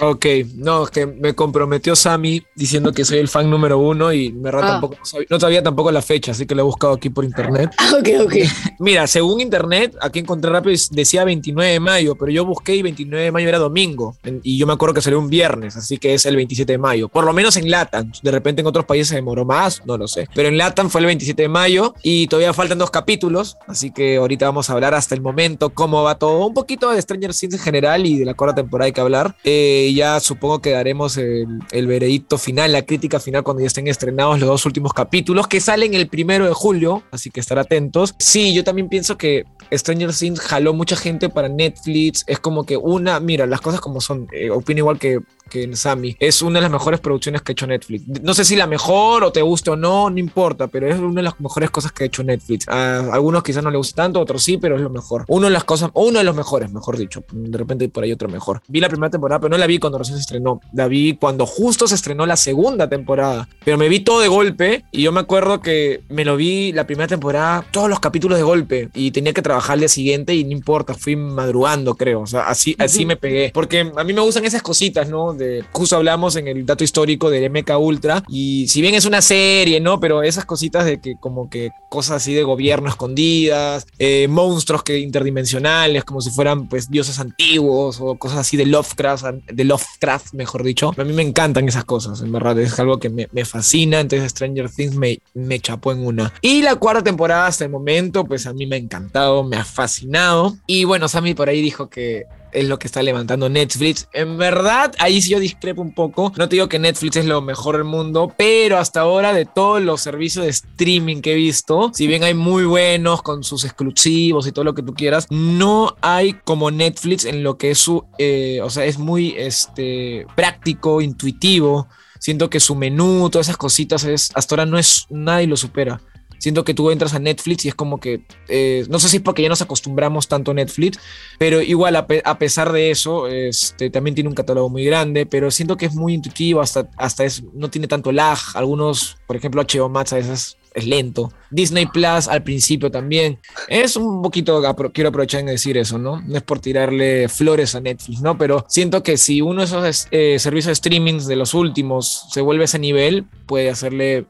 Ok, 0.00 0.26
no, 0.56 0.84
es 0.84 0.90
que 0.90 1.06
me 1.06 1.34
comprometió 1.34 1.94
Sammy 1.96 2.42
diciendo 2.54 2.92
que 2.92 3.04
soy 3.04 3.18
el 3.18 3.28
fan 3.28 3.50
número 3.50 3.78
uno 3.78 4.12
y 4.12 4.32
me 4.32 4.48
Ah. 4.48 4.60
tampoco, 4.60 4.96
no 4.98 5.04
sabía, 5.04 5.26
no 5.28 5.40
sabía 5.40 5.62
tampoco 5.62 5.92
la 5.92 6.00
fecha, 6.00 6.32
así 6.32 6.46
que 6.46 6.54
lo 6.54 6.62
he 6.62 6.64
buscado 6.64 6.94
aquí 6.94 7.10
por 7.10 7.24
internet. 7.24 7.70
Ah, 7.76 7.92
ok, 8.00 8.08
ok. 8.24 8.34
Mira, 8.78 9.06
según 9.06 9.40
internet, 9.40 9.94
aquí 10.00 10.20
encontré 10.20 10.50
rápido, 10.50 10.74
decía 10.92 11.24
29 11.24 11.72
de 11.72 11.80
mayo, 11.80 12.14
pero 12.14 12.30
yo 12.32 12.44
busqué 12.46 12.74
y 12.74 12.82
29 12.82 13.24
de 13.26 13.32
mayo 13.32 13.48
era 13.48 13.58
domingo. 13.58 14.16
Y 14.42 14.56
yo 14.56 14.66
me 14.66 14.72
acuerdo 14.72 14.94
que 14.94 15.02
salió 15.02 15.18
un 15.18 15.28
viernes, 15.28 15.76
así 15.76 15.98
que 15.98 16.14
es 16.14 16.24
el 16.24 16.36
27 16.36 16.72
de 16.72 16.78
mayo. 16.78 17.08
Por 17.08 17.24
lo 17.24 17.32
menos 17.34 17.56
en 17.56 17.70
Latam. 17.70 18.10
De 18.22 18.30
repente 18.30 18.60
en 18.62 18.66
otros 18.66 18.86
países 18.86 19.08
se 19.08 19.16
demoró 19.16 19.44
más, 19.44 19.82
no 19.84 19.98
lo 19.98 20.05
sé. 20.08 20.28
Pero 20.34 20.48
en 20.48 20.58
Latam 20.58 20.90
fue 20.90 21.00
el 21.00 21.06
27 21.06 21.42
de 21.42 21.48
mayo 21.48 21.94
y 22.02 22.26
todavía 22.26 22.52
faltan 22.52 22.78
dos 22.78 22.90
capítulos, 22.90 23.56
así 23.66 23.90
que 23.90 24.16
ahorita 24.16 24.46
vamos 24.46 24.70
a 24.70 24.72
hablar 24.72 24.94
hasta 24.94 25.14
el 25.14 25.20
momento 25.20 25.70
cómo 25.70 26.02
va 26.02 26.18
todo. 26.18 26.46
Un 26.46 26.54
poquito 26.54 26.90
de 26.90 27.00
Stranger 27.00 27.34
Things 27.34 27.54
en 27.54 27.60
general 27.60 28.06
y 28.06 28.18
de 28.18 28.24
la 28.24 28.34
cuarta 28.34 28.56
temporada 28.56 28.86
hay 28.86 28.92
que 28.92 29.00
hablar. 29.00 29.36
Eh, 29.44 29.92
ya 29.94 30.20
supongo 30.20 30.60
que 30.60 30.70
daremos 30.70 31.16
el, 31.16 31.46
el 31.70 31.86
veredicto 31.86 32.38
final, 32.38 32.72
la 32.72 32.82
crítica 32.82 33.20
final 33.20 33.42
cuando 33.42 33.62
ya 33.62 33.66
estén 33.66 33.88
estrenados 33.88 34.38
los 34.40 34.48
dos 34.48 34.66
últimos 34.66 34.92
capítulos 34.92 35.46
que 35.48 35.60
salen 35.60 35.94
el 35.94 36.08
primero 36.08 36.46
de 36.46 36.52
julio, 36.52 37.02
así 37.10 37.30
que 37.30 37.40
estar 37.40 37.58
atentos. 37.58 38.14
Sí, 38.18 38.54
yo 38.54 38.64
también 38.64 38.88
pienso 38.88 39.16
que 39.16 39.44
Stranger 39.72 40.12
Things 40.14 40.40
jaló 40.40 40.72
mucha 40.74 40.96
gente 40.96 41.28
para 41.28 41.48
Netflix. 41.48 42.24
Es 42.26 42.38
como 42.38 42.64
que 42.64 42.76
una, 42.76 43.20
mira, 43.20 43.46
las 43.46 43.60
cosas 43.60 43.80
como 43.80 44.00
son, 44.00 44.28
eh, 44.32 44.50
opino 44.50 44.78
igual 44.78 44.98
que, 44.98 45.20
que 45.48 45.62
en 45.62 45.76
Sammy. 45.76 46.16
Es 46.18 46.42
una 46.42 46.58
de 46.58 46.62
las 46.62 46.70
mejores 46.70 47.00
producciones 47.00 47.42
que 47.42 47.52
ha 47.52 47.54
hecho 47.54 47.66
Netflix. 47.66 48.04
No 48.22 48.34
sé 48.34 48.44
si 48.44 48.56
la 48.56 48.66
mejor 48.66 49.24
o 49.24 49.32
te 49.32 49.42
guste 49.42 49.70
o 49.70 49.76
no, 49.76 50.10
no 50.10 50.18
importa, 50.18 50.66
pero 50.66 50.88
es 50.88 50.98
una 50.98 51.16
de 51.16 51.22
las 51.22 51.40
mejores 51.40 51.70
cosas 51.70 51.92
que 51.92 52.04
ha 52.04 52.06
hecho 52.06 52.22
Netflix. 52.22 52.68
A 52.68 53.12
algunos 53.12 53.42
quizás 53.42 53.62
no 53.62 53.70
le 53.70 53.78
guste 53.78 53.94
tanto, 53.94 54.20
otros 54.20 54.42
sí, 54.42 54.58
pero 54.58 54.76
es 54.76 54.82
lo 54.82 54.90
mejor. 54.90 55.24
Uno 55.28 55.46
de 55.46 55.52
las 55.52 55.64
cosas, 55.64 55.90
uno 55.94 56.18
de 56.18 56.24
los 56.24 56.34
mejores, 56.34 56.72
mejor 56.72 56.96
dicho. 56.96 57.24
De 57.32 57.58
repente 57.58 57.88
por 57.88 58.04
ahí 58.04 58.12
otro 58.12 58.28
mejor. 58.28 58.60
Vi 58.68 58.80
la 58.80 58.88
primera 58.88 59.10
temporada, 59.10 59.40
pero 59.40 59.50
no 59.50 59.58
la 59.58 59.66
vi 59.66 59.78
cuando 59.78 59.98
recién 59.98 60.16
se 60.16 60.22
estrenó. 60.22 60.60
La 60.72 60.88
vi 60.88 61.16
cuando 61.16 61.46
justo 61.46 61.86
se 61.86 61.94
estrenó 61.94 62.26
la 62.26 62.36
segunda 62.36 62.88
temporada. 62.88 63.48
Pero 63.64 63.78
me 63.78 63.88
vi 63.88 64.00
todo 64.00 64.20
de 64.20 64.28
golpe 64.28 64.84
y 64.90 65.02
yo 65.02 65.12
me 65.12 65.20
acuerdo 65.20 65.60
que 65.60 66.02
me 66.08 66.24
lo 66.24 66.36
vi 66.36 66.72
la 66.72 66.86
primera 66.86 67.08
temporada, 67.08 67.64
todos 67.70 67.88
los 67.88 68.00
capítulos 68.00 68.38
de 68.38 68.44
golpe 68.44 68.90
y 68.94 69.10
tenía 69.10 69.32
que 69.32 69.42
trabajar 69.42 69.74
al 69.74 69.80
día 69.80 69.88
siguiente 69.88 70.34
y 70.34 70.44
no 70.44 70.52
importa, 70.52 70.94
fui 70.94 71.16
madrugando, 71.16 71.94
creo. 71.94 72.20
O 72.20 72.26
sea, 72.26 72.48
así, 72.48 72.76
así 72.78 73.04
me 73.06 73.16
pegué. 73.16 73.50
Porque 73.52 73.92
a 73.94 74.04
mí 74.04 74.12
me 74.12 74.20
gustan 74.20 74.44
esas 74.44 74.62
cositas, 74.62 75.08
¿no? 75.08 75.35
Justo 75.72 75.96
hablamos 75.96 76.36
en 76.36 76.48
el 76.48 76.64
dato 76.66 76.84
histórico 76.84 77.30
de 77.30 77.48
MK 77.48 77.78
Ultra 77.78 78.22
y 78.28 78.68
si 78.68 78.80
bien 78.80 78.94
es 78.94 79.04
una 79.04 79.22
serie, 79.22 79.80
¿no? 79.80 80.00
Pero 80.00 80.22
esas 80.22 80.44
cositas 80.44 80.84
de 80.84 81.00
que 81.00 81.16
como 81.18 81.48
que 81.50 81.70
cosas 81.88 82.16
así 82.16 82.34
de 82.34 82.42
gobierno 82.42 82.88
escondidas, 82.88 83.86
eh, 83.98 84.28
monstruos 84.28 84.82
que 84.82 84.98
interdimensionales, 84.98 86.04
como 86.04 86.20
si 86.20 86.30
fueran 86.30 86.68
pues 86.68 86.90
dioses 86.90 87.18
antiguos 87.18 87.98
o 88.00 88.16
cosas 88.16 88.38
así 88.38 88.56
de 88.56 88.66
Lovecraft, 88.66 89.24
de 89.52 89.64
Lovecraft, 89.64 90.34
mejor 90.34 90.62
dicho. 90.62 90.92
A 90.96 91.04
mí 91.04 91.12
me 91.12 91.22
encantan 91.22 91.68
esas 91.68 91.84
cosas, 91.84 92.20
en 92.20 92.32
verdad, 92.32 92.58
es 92.58 92.78
algo 92.78 92.98
que 92.98 93.08
me, 93.08 93.28
me 93.32 93.44
fascina, 93.44 94.00
entonces 94.00 94.30
Stranger 94.30 94.70
Things 94.70 94.96
me, 94.96 95.18
me 95.34 95.60
chapó 95.60 95.92
en 95.92 96.06
una. 96.06 96.32
Y 96.40 96.62
la 96.62 96.76
cuarta 96.76 97.02
temporada 97.02 97.46
hasta 97.46 97.64
el 97.64 97.70
momento, 97.70 98.24
pues 98.24 98.46
a 98.46 98.52
mí 98.52 98.66
me 98.66 98.76
ha 98.76 98.78
encantado, 98.78 99.42
me 99.44 99.56
ha 99.56 99.64
fascinado. 99.64 100.56
Y 100.66 100.84
bueno, 100.84 101.08
Sammy 101.08 101.34
por 101.34 101.48
ahí 101.48 101.60
dijo 101.60 101.88
que 101.88 102.24
es 102.56 102.68
lo 102.68 102.78
que 102.78 102.86
está 102.86 103.02
levantando 103.02 103.48
Netflix. 103.48 104.08
En 104.12 104.38
verdad, 104.38 104.94
ahí 104.98 105.20
sí 105.20 105.30
yo 105.30 105.38
discrepo 105.38 105.82
un 105.82 105.92
poco. 105.92 106.32
No 106.36 106.48
te 106.48 106.56
digo 106.56 106.68
que 106.68 106.78
Netflix 106.78 107.16
es 107.16 107.26
lo 107.26 107.42
mejor 107.42 107.76
del 107.76 107.84
mundo, 107.84 108.32
pero 108.36 108.78
hasta 108.78 109.00
ahora 109.00 109.34
de 109.34 109.44
todos 109.44 109.82
los 109.82 110.00
servicios 110.00 110.44
de 110.44 110.50
streaming 110.50 111.20
que 111.20 111.32
he 111.32 111.36
visto, 111.36 111.90
si 111.92 112.06
bien 112.06 112.24
hay 112.24 112.32
muy 112.32 112.64
buenos 112.64 113.20
con 113.22 113.44
sus 113.44 113.64
exclusivos 113.64 114.46
y 114.46 114.52
todo 114.52 114.64
lo 114.64 114.74
que 114.74 114.82
tú 114.82 114.94
quieras, 114.94 115.26
no 115.28 115.96
hay 116.00 116.32
como 116.44 116.70
Netflix 116.70 117.26
en 117.26 117.42
lo 117.42 117.58
que 117.58 117.72
es 117.72 117.78
su, 117.78 118.04
eh, 118.18 118.60
o 118.62 118.70
sea, 118.70 118.86
es 118.86 118.98
muy 118.98 119.34
este, 119.36 120.26
práctico, 120.34 121.02
intuitivo. 121.02 121.88
Siento 122.18 122.48
que 122.48 122.60
su 122.60 122.74
menú, 122.74 123.28
todas 123.30 123.48
esas 123.48 123.58
cositas, 123.58 124.04
es, 124.04 124.30
hasta 124.34 124.54
ahora 124.54 124.66
no 124.66 124.78
es, 124.78 125.06
nadie 125.10 125.46
lo 125.46 125.58
supera. 125.58 126.00
Siento 126.38 126.64
que 126.64 126.74
tú 126.74 126.90
entras 126.90 127.14
a 127.14 127.18
Netflix 127.18 127.64
y 127.64 127.68
es 127.68 127.74
como 127.74 127.98
que, 127.98 128.20
eh, 128.48 128.84
no 128.88 128.98
sé 128.98 129.08
si 129.08 129.16
es 129.18 129.22
porque 129.22 129.42
ya 129.42 129.48
nos 129.48 129.62
acostumbramos 129.62 130.28
tanto 130.28 130.50
a 130.50 130.54
Netflix, 130.54 130.98
pero 131.38 131.60
igual 131.62 131.96
a, 131.96 132.06
pe- 132.06 132.22
a 132.24 132.38
pesar 132.38 132.72
de 132.72 132.90
eso, 132.90 133.26
este, 133.28 133.90
también 133.90 134.14
tiene 134.14 134.28
un 134.28 134.34
catálogo 134.36 134.68
muy 134.68 134.84
grande, 134.84 135.26
pero 135.26 135.50
siento 135.50 135.76
que 135.76 135.86
es 135.86 135.94
muy 135.94 136.14
intuitivo, 136.14 136.60
hasta, 136.60 136.88
hasta 136.96 137.24
es, 137.24 137.42
no 137.54 137.70
tiene 137.70 137.88
tanto 137.88 138.12
lag. 138.12 138.38
Algunos, 138.54 139.16
por 139.26 139.36
ejemplo, 139.36 139.62
HBO 139.62 139.88
Max 139.88 140.12
a 140.12 140.16
veces 140.16 140.56
es 140.74 140.86
lento. 140.86 141.32
Disney 141.50 141.86
Plus 141.86 142.28
al 142.28 142.42
principio 142.42 142.90
también. 142.90 143.38
Es 143.66 143.96
un 143.96 144.20
poquito, 144.20 144.62
quiero 144.92 145.08
aprovechar 145.08 145.40
en 145.40 145.46
decir 145.46 145.78
eso, 145.78 145.96
¿no? 145.96 146.20
No 146.20 146.36
es 146.36 146.42
por 146.42 146.58
tirarle 146.60 147.28
flores 147.30 147.74
a 147.74 147.80
Netflix, 147.80 148.20
¿no? 148.20 148.36
Pero 148.36 148.66
siento 148.68 149.02
que 149.02 149.16
si 149.16 149.40
uno 149.40 149.60
de 149.60 149.64
esos 149.64 150.08
eh, 150.10 150.38
servicios 150.38 150.66
de 150.66 150.72
streaming 150.72 151.18
de 151.20 151.36
los 151.36 151.54
últimos 151.54 152.26
se 152.30 152.42
vuelve 152.42 152.64
a 152.64 152.66
ese 152.66 152.78
nivel, 152.78 153.24
puede 153.46 153.70
hacerle 153.70 154.26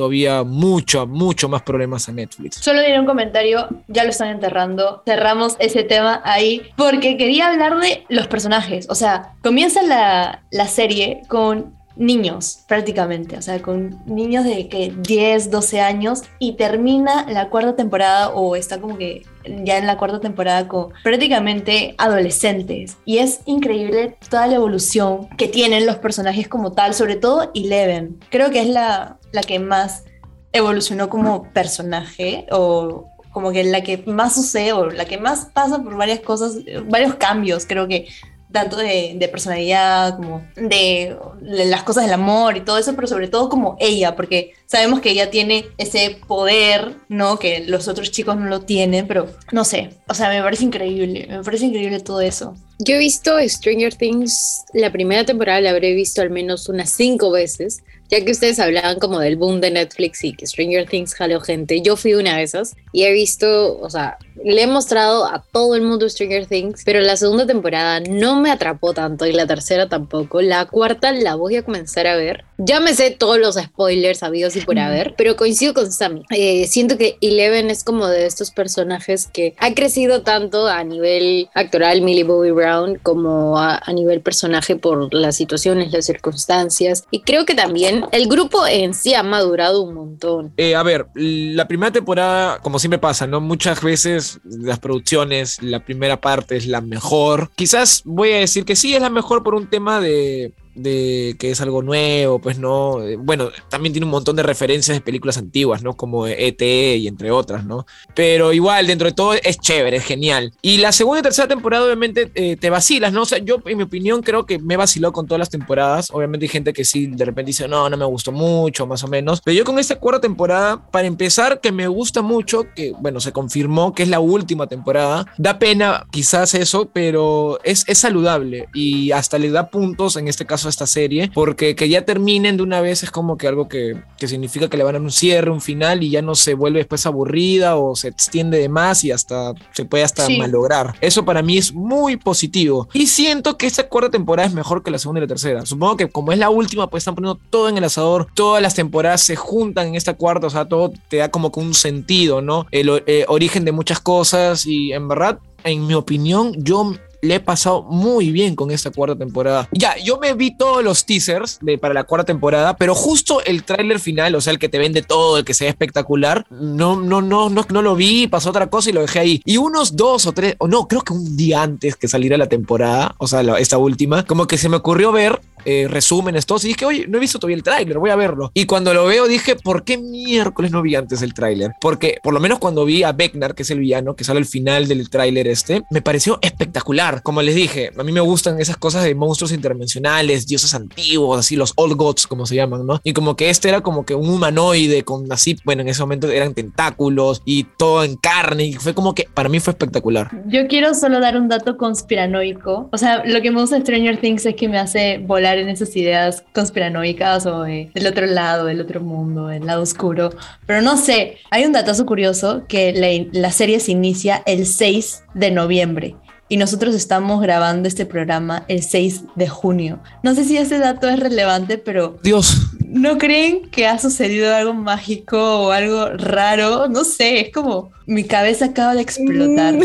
todavía 0.00 0.44
mucho, 0.44 1.06
mucho 1.06 1.46
más 1.50 1.60
problemas 1.60 2.08
a 2.08 2.12
Netflix. 2.12 2.56
Solo 2.56 2.80
diré 2.80 2.98
un 2.98 3.04
comentario, 3.04 3.68
ya 3.86 4.04
lo 4.04 4.08
están 4.08 4.28
enterrando. 4.28 5.02
Cerramos 5.04 5.56
ese 5.58 5.82
tema 5.82 6.22
ahí 6.24 6.62
porque 6.74 7.18
quería 7.18 7.48
hablar 7.48 7.78
de 7.78 8.06
los 8.08 8.26
personajes. 8.26 8.86
O 8.88 8.94
sea, 8.94 9.34
comienza 9.42 9.82
la, 9.82 10.42
la 10.50 10.68
serie 10.68 11.20
con 11.28 11.74
niños 12.00 12.64
prácticamente, 12.66 13.36
o 13.36 13.42
sea, 13.42 13.60
con 13.60 14.02
niños 14.06 14.44
de 14.44 14.68
que 14.68 14.92
10, 14.96 15.50
12 15.50 15.80
años 15.80 16.22
y 16.38 16.54
termina 16.54 17.26
la 17.28 17.50
cuarta 17.50 17.76
temporada 17.76 18.30
o 18.30 18.56
está 18.56 18.80
como 18.80 18.96
que 18.96 19.22
ya 19.64 19.76
en 19.76 19.86
la 19.86 19.98
cuarta 19.98 20.18
temporada 20.18 20.66
con 20.66 20.92
prácticamente 21.04 21.94
adolescentes 21.98 22.96
y 23.04 23.18
es 23.18 23.40
increíble 23.44 24.16
toda 24.30 24.46
la 24.46 24.56
evolución 24.56 25.28
que 25.36 25.46
tienen 25.46 25.86
los 25.86 25.96
personajes 25.96 26.48
como 26.48 26.72
tal, 26.72 26.94
sobre 26.94 27.16
todo 27.16 27.50
Eleven. 27.54 28.18
Creo 28.30 28.50
que 28.50 28.62
es 28.62 28.68
la, 28.68 29.18
la 29.32 29.42
que 29.42 29.58
más 29.58 30.04
evolucionó 30.52 31.10
como 31.10 31.52
personaje 31.52 32.46
o 32.50 33.04
como 33.30 33.52
que 33.52 33.62
la 33.62 33.82
que 33.82 34.02
más 34.06 34.34
sucede 34.34 34.72
o 34.72 34.86
la 34.86 35.04
que 35.04 35.18
más 35.18 35.50
pasa 35.52 35.82
por 35.82 35.96
varias 35.96 36.20
cosas, 36.20 36.56
varios 36.88 37.14
cambios, 37.16 37.66
creo 37.66 37.86
que 37.86 38.08
tanto 38.52 38.76
de, 38.76 39.14
de 39.16 39.28
personalidad 39.28 40.16
como 40.16 40.44
de, 40.56 41.16
las 41.40 41.82
cosas 41.82 42.04
del 42.04 42.12
amor 42.12 42.56
y 42.56 42.60
todo 42.62 42.78
eso, 42.78 42.94
pero 42.94 43.06
sobre 43.06 43.28
todo 43.28 43.48
como 43.48 43.76
ella, 43.80 44.16
porque 44.16 44.52
sabemos 44.66 45.00
que 45.00 45.10
ella 45.10 45.30
tiene 45.30 45.66
ese 45.78 46.18
poder, 46.26 46.96
¿no? 47.08 47.38
Que 47.38 47.60
los 47.66 47.88
otros 47.88 48.10
chicos 48.10 48.36
no 48.36 48.46
lo 48.46 48.62
tienen, 48.62 49.06
pero 49.06 49.28
no 49.52 49.64
sé, 49.64 49.90
o 50.08 50.14
sea, 50.14 50.28
me 50.28 50.42
parece 50.42 50.64
increíble, 50.64 51.26
me 51.28 51.42
parece 51.42 51.66
increíble 51.66 52.00
todo 52.00 52.20
eso. 52.20 52.54
Yo 52.78 52.94
he 52.94 52.98
visto 52.98 53.36
Stranger 53.46 53.94
Things, 53.94 54.64
la 54.72 54.90
primera 54.90 55.24
temporada 55.24 55.60
la 55.60 55.70
habré 55.70 55.92
visto 55.94 56.22
al 56.22 56.30
menos 56.30 56.68
unas 56.68 56.90
cinco 56.90 57.30
veces. 57.30 57.82
Ya 58.10 58.24
que 58.24 58.32
ustedes 58.32 58.58
hablaban 58.58 58.98
como 58.98 59.20
del 59.20 59.36
boom 59.36 59.60
de 59.60 59.70
Netflix 59.70 60.24
y 60.24 60.34
que 60.34 60.46
Stranger 60.46 60.88
Things 60.88 61.14
jaló 61.14 61.40
gente, 61.40 61.80
yo 61.80 61.96
fui 61.96 62.14
una 62.14 62.36
de 62.36 62.42
esas 62.42 62.76
y 62.92 63.04
he 63.04 63.12
visto, 63.12 63.78
o 63.78 63.88
sea, 63.88 64.18
le 64.42 64.62
he 64.62 64.66
mostrado 64.66 65.26
a 65.26 65.42
todo 65.52 65.74
el 65.74 65.82
mundo 65.82 66.08
Stranger 66.08 66.46
Things, 66.46 66.82
pero 66.84 67.00
la 67.00 67.16
segunda 67.16 67.46
temporada 67.46 68.00
no 68.00 68.40
me 68.40 68.50
atrapó 68.50 68.94
tanto 68.94 69.26
y 69.26 69.32
la 69.32 69.46
tercera 69.46 69.88
tampoco. 69.88 70.40
La 70.40 70.64
cuarta 70.66 71.12
la 71.12 71.34
voy 71.34 71.56
a 71.56 71.62
comenzar 71.62 72.06
a 72.06 72.16
ver. 72.16 72.44
Ya 72.58 72.80
me 72.80 72.94
sé 72.94 73.10
todos 73.10 73.38
los 73.38 73.56
spoilers 73.56 74.22
habidos 74.22 74.56
y 74.56 74.60
por 74.60 74.78
haber, 74.78 75.14
pero 75.16 75.36
coincido 75.36 75.74
con 75.74 75.90
Sammy. 75.92 76.24
Eh, 76.30 76.66
siento 76.66 76.96
que 76.96 77.16
Eleven 77.20 77.70
es 77.70 77.84
como 77.84 78.06
de 78.06 78.26
estos 78.26 78.50
personajes 78.50 79.28
que 79.32 79.54
ha 79.58 79.74
crecido 79.74 80.22
tanto 80.22 80.66
a 80.66 80.82
nivel 80.84 81.48
actoral, 81.54 82.02
Millie 82.02 82.24
Bobby 82.24 82.50
Brown, 82.50 82.98
como 83.02 83.58
a, 83.58 83.80
a 83.84 83.92
nivel 83.92 84.20
personaje 84.20 84.76
por 84.76 85.12
las 85.14 85.36
situaciones, 85.36 85.92
las 85.92 86.06
circunstancias. 86.06 87.04
Y 87.10 87.20
creo 87.20 87.44
que 87.46 87.54
también 87.54 87.99
el 88.12 88.28
grupo 88.28 88.66
en 88.66 88.94
sí 88.94 89.14
ha 89.14 89.22
madurado 89.22 89.82
un 89.82 89.94
montón. 89.94 90.52
Eh, 90.56 90.74
a 90.74 90.82
ver, 90.82 91.06
la 91.14 91.66
primera 91.68 91.92
temporada, 91.92 92.58
como 92.60 92.78
siempre 92.78 92.98
pasa, 92.98 93.26
¿no? 93.26 93.40
Muchas 93.40 93.82
veces 93.82 94.40
las 94.44 94.78
producciones, 94.78 95.62
la 95.62 95.84
primera 95.84 96.20
parte 96.20 96.56
es 96.56 96.66
la 96.66 96.80
mejor. 96.80 97.50
Quizás 97.54 98.02
voy 98.04 98.32
a 98.32 98.38
decir 98.38 98.64
que 98.64 98.76
sí 98.76 98.94
es 98.94 99.02
la 99.02 99.10
mejor 99.10 99.42
por 99.42 99.54
un 99.54 99.68
tema 99.68 100.00
de 100.00 100.52
de 100.82 101.36
que 101.38 101.50
es 101.50 101.60
algo 101.60 101.82
nuevo, 101.82 102.38
pues 102.38 102.58
no. 102.58 103.02
Eh, 103.02 103.16
Bueno, 103.16 103.50
también 103.68 103.92
tiene 103.92 104.04
un 104.04 104.10
montón 104.10 104.36
de 104.36 104.42
referencias 104.42 104.96
de 104.96 105.00
películas 105.00 105.38
antiguas, 105.38 105.82
¿no? 105.82 105.96
Como 105.96 106.26
ET 106.26 106.62
y 106.62 107.06
entre 107.06 107.30
otras, 107.30 107.64
¿no? 107.64 107.86
Pero 108.14 108.52
igual, 108.52 108.86
dentro 108.86 109.08
de 109.08 109.14
todo 109.14 109.34
es 109.34 109.58
chévere, 109.58 109.96
es 109.98 110.04
genial. 110.04 110.52
Y 110.62 110.78
la 110.78 110.92
segunda 110.92 111.20
y 111.20 111.22
tercera 111.22 111.48
temporada, 111.48 111.84
obviamente, 111.84 112.30
eh, 112.34 112.56
te 112.56 112.70
vacilas, 112.70 113.12
¿no? 113.12 113.22
O 113.22 113.26
sea, 113.26 113.38
yo, 113.38 113.56
en 113.66 113.76
mi 113.76 113.84
opinión, 113.84 114.22
creo 114.22 114.46
que 114.46 114.58
me 114.58 114.76
vaciló 114.76 115.12
con 115.12 115.26
todas 115.26 115.38
las 115.38 115.50
temporadas. 115.50 116.10
Obviamente 116.12 116.44
hay 116.44 116.48
gente 116.48 116.72
que 116.72 116.84
sí, 116.84 117.06
de 117.06 117.24
repente 117.24 117.48
dice, 117.48 117.68
no, 117.68 117.88
no 117.88 117.96
me 117.96 118.04
gustó 118.04 118.32
mucho, 118.32 118.86
más 118.86 119.04
o 119.04 119.08
menos. 119.08 119.40
Pero 119.44 119.56
yo 119.56 119.64
con 119.64 119.78
esta 119.78 119.96
cuarta 119.96 120.20
temporada, 120.20 120.90
para 120.90 121.06
empezar, 121.06 121.60
que 121.60 121.72
me 121.72 121.88
gusta 121.88 122.22
mucho, 122.22 122.66
que, 122.74 122.92
bueno, 123.00 123.20
se 123.20 123.32
confirmó 123.32 123.94
que 123.94 124.02
es 124.02 124.08
la 124.08 124.20
última 124.20 124.66
temporada. 124.66 125.26
Da 125.38 125.58
pena 125.58 126.06
quizás 126.10 126.54
eso, 126.54 126.88
pero 126.92 127.58
es, 127.64 127.84
es 127.86 127.98
saludable 127.98 128.68
y 128.74 129.12
hasta 129.12 129.38
le 129.38 129.50
da 129.50 129.70
puntos, 129.70 130.16
en 130.16 130.28
este 130.28 130.46
caso, 130.46 130.68
esta 130.70 130.86
serie, 130.86 131.30
porque 131.34 131.74
que 131.76 131.88
ya 131.88 132.04
terminen 132.04 132.56
de 132.56 132.62
una 132.62 132.80
vez 132.80 133.02
es 133.02 133.10
como 133.10 133.36
que 133.36 133.46
algo 133.48 133.68
que, 133.68 134.00
que 134.18 134.28
significa 134.28 134.68
que 134.68 134.76
le 134.76 134.84
van 134.84 134.94
a 134.94 134.98
dar 134.98 135.02
un 135.04 135.10
cierre, 135.12 135.50
un 135.50 135.60
final 135.60 136.02
y 136.02 136.10
ya 136.10 136.22
no 136.22 136.34
se 136.34 136.54
vuelve 136.54 136.78
después 136.78 137.04
aburrida 137.06 137.76
o 137.76 137.94
se 137.96 138.08
extiende 138.08 138.58
de 138.58 138.68
más 138.68 139.04
y 139.04 139.10
hasta 139.10 139.52
se 139.72 139.84
puede 139.84 140.04
hasta 140.04 140.26
Sí. 140.26 140.38
malograr. 140.38 140.94
Eso 141.00 141.24
para 141.24 141.42
mí 141.42 141.58
es 141.58 141.72
muy 141.72 142.16
positivo. 142.16 142.88
Y 142.92 143.06
siento 143.06 143.56
que 143.56 143.66
esta 143.66 143.88
cuarta 143.88 144.10
temporada 144.10 144.46
es 144.48 144.54
mejor 144.54 144.82
que 144.82 144.90
la 144.90 144.98
segunda 144.98 145.20
y 145.20 145.22
la 145.22 145.28
tercera. 145.28 145.64
Supongo 145.66 145.96
que 145.96 146.08
como 146.08 146.32
es 146.32 146.38
la 146.38 146.50
última, 146.50 146.88
pues 146.88 147.02
están 147.02 147.14
poniendo 147.14 147.40
todo 147.50 147.68
en 147.68 147.76
el 147.78 147.84
asador, 147.84 148.28
todas 148.34 148.62
las 148.62 148.74
temporadas 148.74 149.22
se 149.22 149.36
juntan 149.36 149.88
en 149.88 149.94
esta 149.94 150.14
cuarta, 150.14 150.46
o 150.46 150.50
sea, 150.50 150.66
todo 150.66 150.92
te 151.08 151.16
da 151.18 151.30
como 151.30 151.50
que 151.50 151.60
un 151.60 151.74
sentido, 151.74 152.40
¿no? 152.42 152.66
El 152.70 153.02
eh, 153.06 153.24
origen 153.28 153.64
de 153.64 153.72
muchas 153.72 154.00
cosas 154.00 154.66
y 154.66 154.92
en 154.92 155.08
verdad, 155.08 155.38
en 155.64 155.86
mi 155.86 155.94
opinión, 155.94 156.52
yo 156.58 156.92
le 157.22 157.36
he 157.36 157.40
pasado 157.40 157.82
muy 157.82 158.30
bien 158.30 158.54
con 158.56 158.70
esta 158.70 158.90
cuarta 158.90 159.16
temporada. 159.16 159.68
Ya, 159.72 159.96
yo 159.98 160.18
me 160.18 160.34
vi 160.34 160.56
todos 160.56 160.82
los 160.84 161.04
teasers 161.04 161.58
de, 161.60 161.78
para 161.78 161.94
la 161.94 162.04
cuarta 162.04 162.26
temporada, 162.26 162.76
pero 162.76 162.94
justo 162.94 163.42
el 163.44 163.64
tráiler 163.64 164.00
final, 164.00 164.34
o 164.34 164.40
sea, 164.40 164.52
el 164.52 164.58
que 164.58 164.68
te 164.68 164.78
vende 164.78 165.02
todo, 165.02 165.38
el 165.38 165.44
que 165.44 165.54
se 165.54 165.64
ve 165.64 165.70
espectacular, 165.70 166.46
no, 166.50 167.00
no, 167.00 167.20
no, 167.22 167.48
no, 167.50 167.66
no 167.68 167.82
lo 167.82 167.94
vi, 167.96 168.26
pasó 168.26 168.50
otra 168.50 168.68
cosa 168.68 168.90
y 168.90 168.92
lo 168.92 169.02
dejé 169.02 169.18
ahí. 169.18 169.42
Y 169.44 169.56
unos 169.56 169.96
dos 169.96 170.26
o 170.26 170.32
tres, 170.32 170.54
o 170.58 170.68
no, 170.68 170.86
creo 170.88 171.02
que 171.02 171.12
un 171.12 171.36
día 171.36 171.62
antes 171.62 171.96
que 171.96 172.08
saliera 172.08 172.36
la 172.36 172.48
temporada, 172.48 173.14
o 173.18 173.26
sea, 173.26 173.42
la- 173.42 173.58
esta 173.58 173.78
última, 173.78 174.24
como 174.24 174.46
que 174.46 174.58
se 174.58 174.68
me 174.68 174.76
ocurrió 174.76 175.12
ver 175.12 175.40
eh, 175.66 175.86
resúmenes, 175.90 176.46
todos, 176.46 176.64
y 176.64 176.68
dije, 176.68 176.86
oye, 176.86 177.06
no 177.06 177.18
he 177.18 177.20
visto 177.20 177.38
todavía 177.38 177.56
el 177.56 177.62
tráiler, 177.62 177.98
voy 177.98 178.08
a 178.08 178.16
verlo. 178.16 178.50
Y 178.54 178.64
cuando 178.64 178.94
lo 178.94 179.04
veo 179.04 179.28
dije, 179.28 179.56
¿por 179.56 179.84
qué 179.84 179.98
miércoles 179.98 180.70
no 180.70 180.80
vi 180.80 180.94
antes 180.94 181.20
el 181.20 181.34
tráiler? 181.34 181.72
Porque 181.82 182.16
por 182.22 182.32
lo 182.32 182.40
menos 182.40 182.58
cuando 182.58 182.86
vi 182.86 183.02
a 183.02 183.12
Becknar, 183.12 183.54
que 183.54 183.62
es 183.64 183.70
el 183.70 183.78
villano, 183.80 184.16
que 184.16 184.24
sale 184.24 184.38
al 184.38 184.46
final 184.46 184.88
del 184.88 185.10
tráiler 185.10 185.46
este, 185.48 185.82
me 185.90 186.00
pareció 186.00 186.38
espectacular. 186.40 187.09
Como 187.22 187.42
les 187.42 187.54
dije, 187.54 187.90
a 187.98 188.02
mí 188.02 188.12
me 188.12 188.20
gustan 188.20 188.60
esas 188.60 188.76
cosas 188.76 189.04
de 189.04 189.14
monstruos 189.14 189.52
interdimensionales, 189.52 190.46
dioses 190.46 190.74
antiguos, 190.74 191.38
así 191.38 191.56
los 191.56 191.72
old 191.76 191.96
gods, 191.96 192.26
como 192.26 192.46
se 192.46 192.54
llaman, 192.54 192.86
¿no? 192.86 193.00
Y 193.04 193.12
como 193.12 193.36
que 193.36 193.50
este 193.50 193.68
era 193.68 193.80
como 193.80 194.04
que 194.04 194.14
un 194.14 194.28
humanoide 194.28 195.02
con 195.02 195.30
así, 195.32 195.56
bueno, 195.64 195.82
en 195.82 195.88
ese 195.88 196.00
momento 196.02 196.28
eran 196.30 196.54
tentáculos 196.54 197.42
y 197.44 197.64
todo 197.64 198.04
en 198.04 198.16
carne, 198.16 198.64
y 198.66 198.72
fue 198.74 198.94
como 198.94 199.14
que 199.14 199.26
para 199.34 199.48
mí 199.48 199.60
fue 199.60 199.72
espectacular. 199.72 200.30
Yo 200.46 200.66
quiero 200.68 200.94
solo 200.94 201.20
dar 201.20 201.36
un 201.36 201.48
dato 201.48 201.76
conspiranoico. 201.76 202.88
O 202.92 202.98
sea, 202.98 203.22
lo 203.24 203.40
que 203.42 203.50
me 203.50 203.60
gusta 203.60 203.76
de 203.76 203.82
Stranger 203.82 204.20
Things 204.20 204.46
es 204.46 204.54
que 204.54 204.68
me 204.68 204.78
hace 204.78 205.18
volar 205.18 205.58
en 205.58 205.68
esas 205.68 205.94
ideas 205.96 206.44
conspiranoicas 206.54 207.46
o 207.46 207.62
de- 207.62 207.90
del 207.94 208.06
otro 208.06 208.26
lado, 208.26 208.66
del 208.66 208.80
otro 208.80 209.00
mundo, 209.00 209.46
del 209.46 209.66
lado 209.66 209.82
oscuro. 209.82 210.30
Pero 210.66 210.82
no 210.82 210.96
sé, 210.96 211.38
hay 211.50 211.64
un 211.64 211.72
datazo 211.72 212.06
curioso 212.06 212.64
que 212.68 212.92
la, 212.92 213.08
la 213.38 213.50
serie 213.52 213.80
se 213.80 213.92
inicia 213.92 214.42
el 214.46 214.66
6 214.66 215.22
de 215.34 215.50
noviembre. 215.50 216.16
Y 216.50 216.56
nosotros 216.56 216.96
estamos 216.96 217.40
grabando 217.40 217.86
este 217.86 218.06
programa 218.06 218.64
el 218.66 218.82
6 218.82 219.22
de 219.36 219.48
junio. 219.48 220.00
No 220.24 220.34
sé 220.34 220.44
si 220.44 220.56
ese 220.56 220.78
dato 220.78 221.08
es 221.08 221.20
relevante, 221.20 221.78
pero 221.78 222.18
Dios, 222.24 222.72
¿no 222.88 223.18
creen 223.18 223.70
que 223.70 223.86
ha 223.86 224.00
sucedido 224.00 224.52
algo 224.52 224.74
mágico 224.74 225.38
o 225.38 225.70
algo 225.70 226.08
raro? 226.08 226.88
No 226.88 227.04
sé, 227.04 227.40
es 227.40 227.52
como 227.52 227.92
mi 228.06 228.24
cabeza 228.24 228.64
acaba 228.64 228.96
de 228.96 229.02
explotar. 229.02 229.76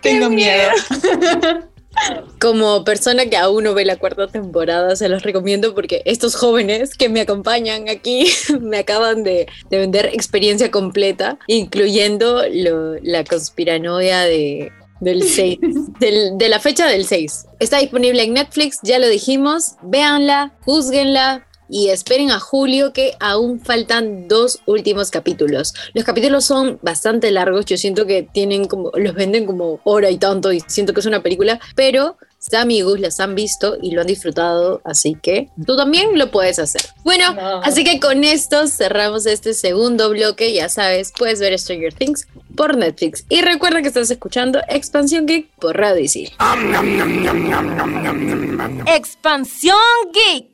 Tengo 0.00 0.30
miedo. 0.30 0.70
Como 2.40 2.84
persona 2.84 3.26
que 3.26 3.36
aún 3.36 3.64
no 3.64 3.74
ve 3.74 3.84
la 3.84 3.96
cuarta 3.96 4.26
temporada, 4.26 4.96
se 4.96 5.08
los 5.08 5.22
recomiendo 5.22 5.74
porque 5.74 6.02
estos 6.04 6.34
jóvenes 6.34 6.94
que 6.94 7.08
me 7.08 7.20
acompañan 7.22 7.88
aquí 7.88 8.26
me 8.60 8.78
acaban 8.78 9.22
de, 9.22 9.46
de 9.70 9.78
vender 9.78 10.06
experiencia 10.06 10.70
completa, 10.70 11.38
incluyendo 11.46 12.42
lo- 12.52 12.94
la 13.02 13.24
conspiranoia 13.24 14.20
de, 14.22 14.70
del 15.00 15.22
6, 15.22 15.58
del- 16.00 16.36
de 16.36 16.48
la 16.48 16.60
fecha 16.60 16.86
del 16.86 17.06
6. 17.06 17.46
Está 17.60 17.78
disponible 17.78 18.22
en 18.22 18.34
Netflix, 18.34 18.78
ya 18.82 18.98
lo 18.98 19.08
dijimos, 19.08 19.76
véanla, 19.82 20.52
juzguenla. 20.64 21.46
Y 21.68 21.88
esperen 21.88 22.30
a 22.30 22.40
julio 22.40 22.92
que 22.92 23.14
aún 23.20 23.60
faltan 23.60 24.28
dos 24.28 24.60
últimos 24.66 25.10
capítulos. 25.10 25.74
Los 25.94 26.04
capítulos 26.04 26.44
son 26.44 26.78
bastante 26.82 27.30
largos, 27.30 27.64
yo 27.66 27.76
siento 27.76 28.06
que 28.06 28.22
tienen 28.22 28.66
como, 28.66 28.90
los 28.94 29.14
venden 29.14 29.46
como 29.46 29.80
hora 29.84 30.10
y 30.10 30.18
tanto 30.18 30.52
y 30.52 30.60
siento 30.66 30.92
que 30.92 31.00
es 31.00 31.06
una 31.06 31.22
película, 31.22 31.60
pero 31.74 32.16
Sam 32.38 32.70
y 32.72 32.82
Gus 32.82 33.00
las 33.00 33.20
han 33.20 33.34
visto 33.34 33.78
y 33.80 33.92
lo 33.92 34.02
han 34.02 34.06
disfrutado, 34.06 34.82
así 34.84 35.16
que 35.22 35.48
tú 35.66 35.76
también 35.78 36.18
lo 36.18 36.30
puedes 36.30 36.58
hacer. 36.58 36.82
Bueno, 37.02 37.32
No. 37.32 37.62
así 37.62 37.84
que 37.84 37.98
con 38.00 38.22
esto 38.22 38.66
cerramos 38.66 39.24
este 39.24 39.54
segundo 39.54 40.10
bloque, 40.10 40.52
ya 40.52 40.68
sabes, 40.68 41.12
puedes 41.16 41.40
ver 41.40 41.58
Stranger 41.58 41.94
Things 41.94 42.26
por 42.54 42.76
Netflix. 42.76 43.24
Y 43.30 43.40
recuerda 43.40 43.80
que 43.80 43.88
estás 43.88 44.10
escuchando 44.10 44.60
Expansión 44.68 45.24
Geek 45.26 45.48
por 45.58 45.76
Radio 45.76 46.02
Isil. 46.04 46.32
Expansión 48.86 49.76
Geek. 50.12 50.53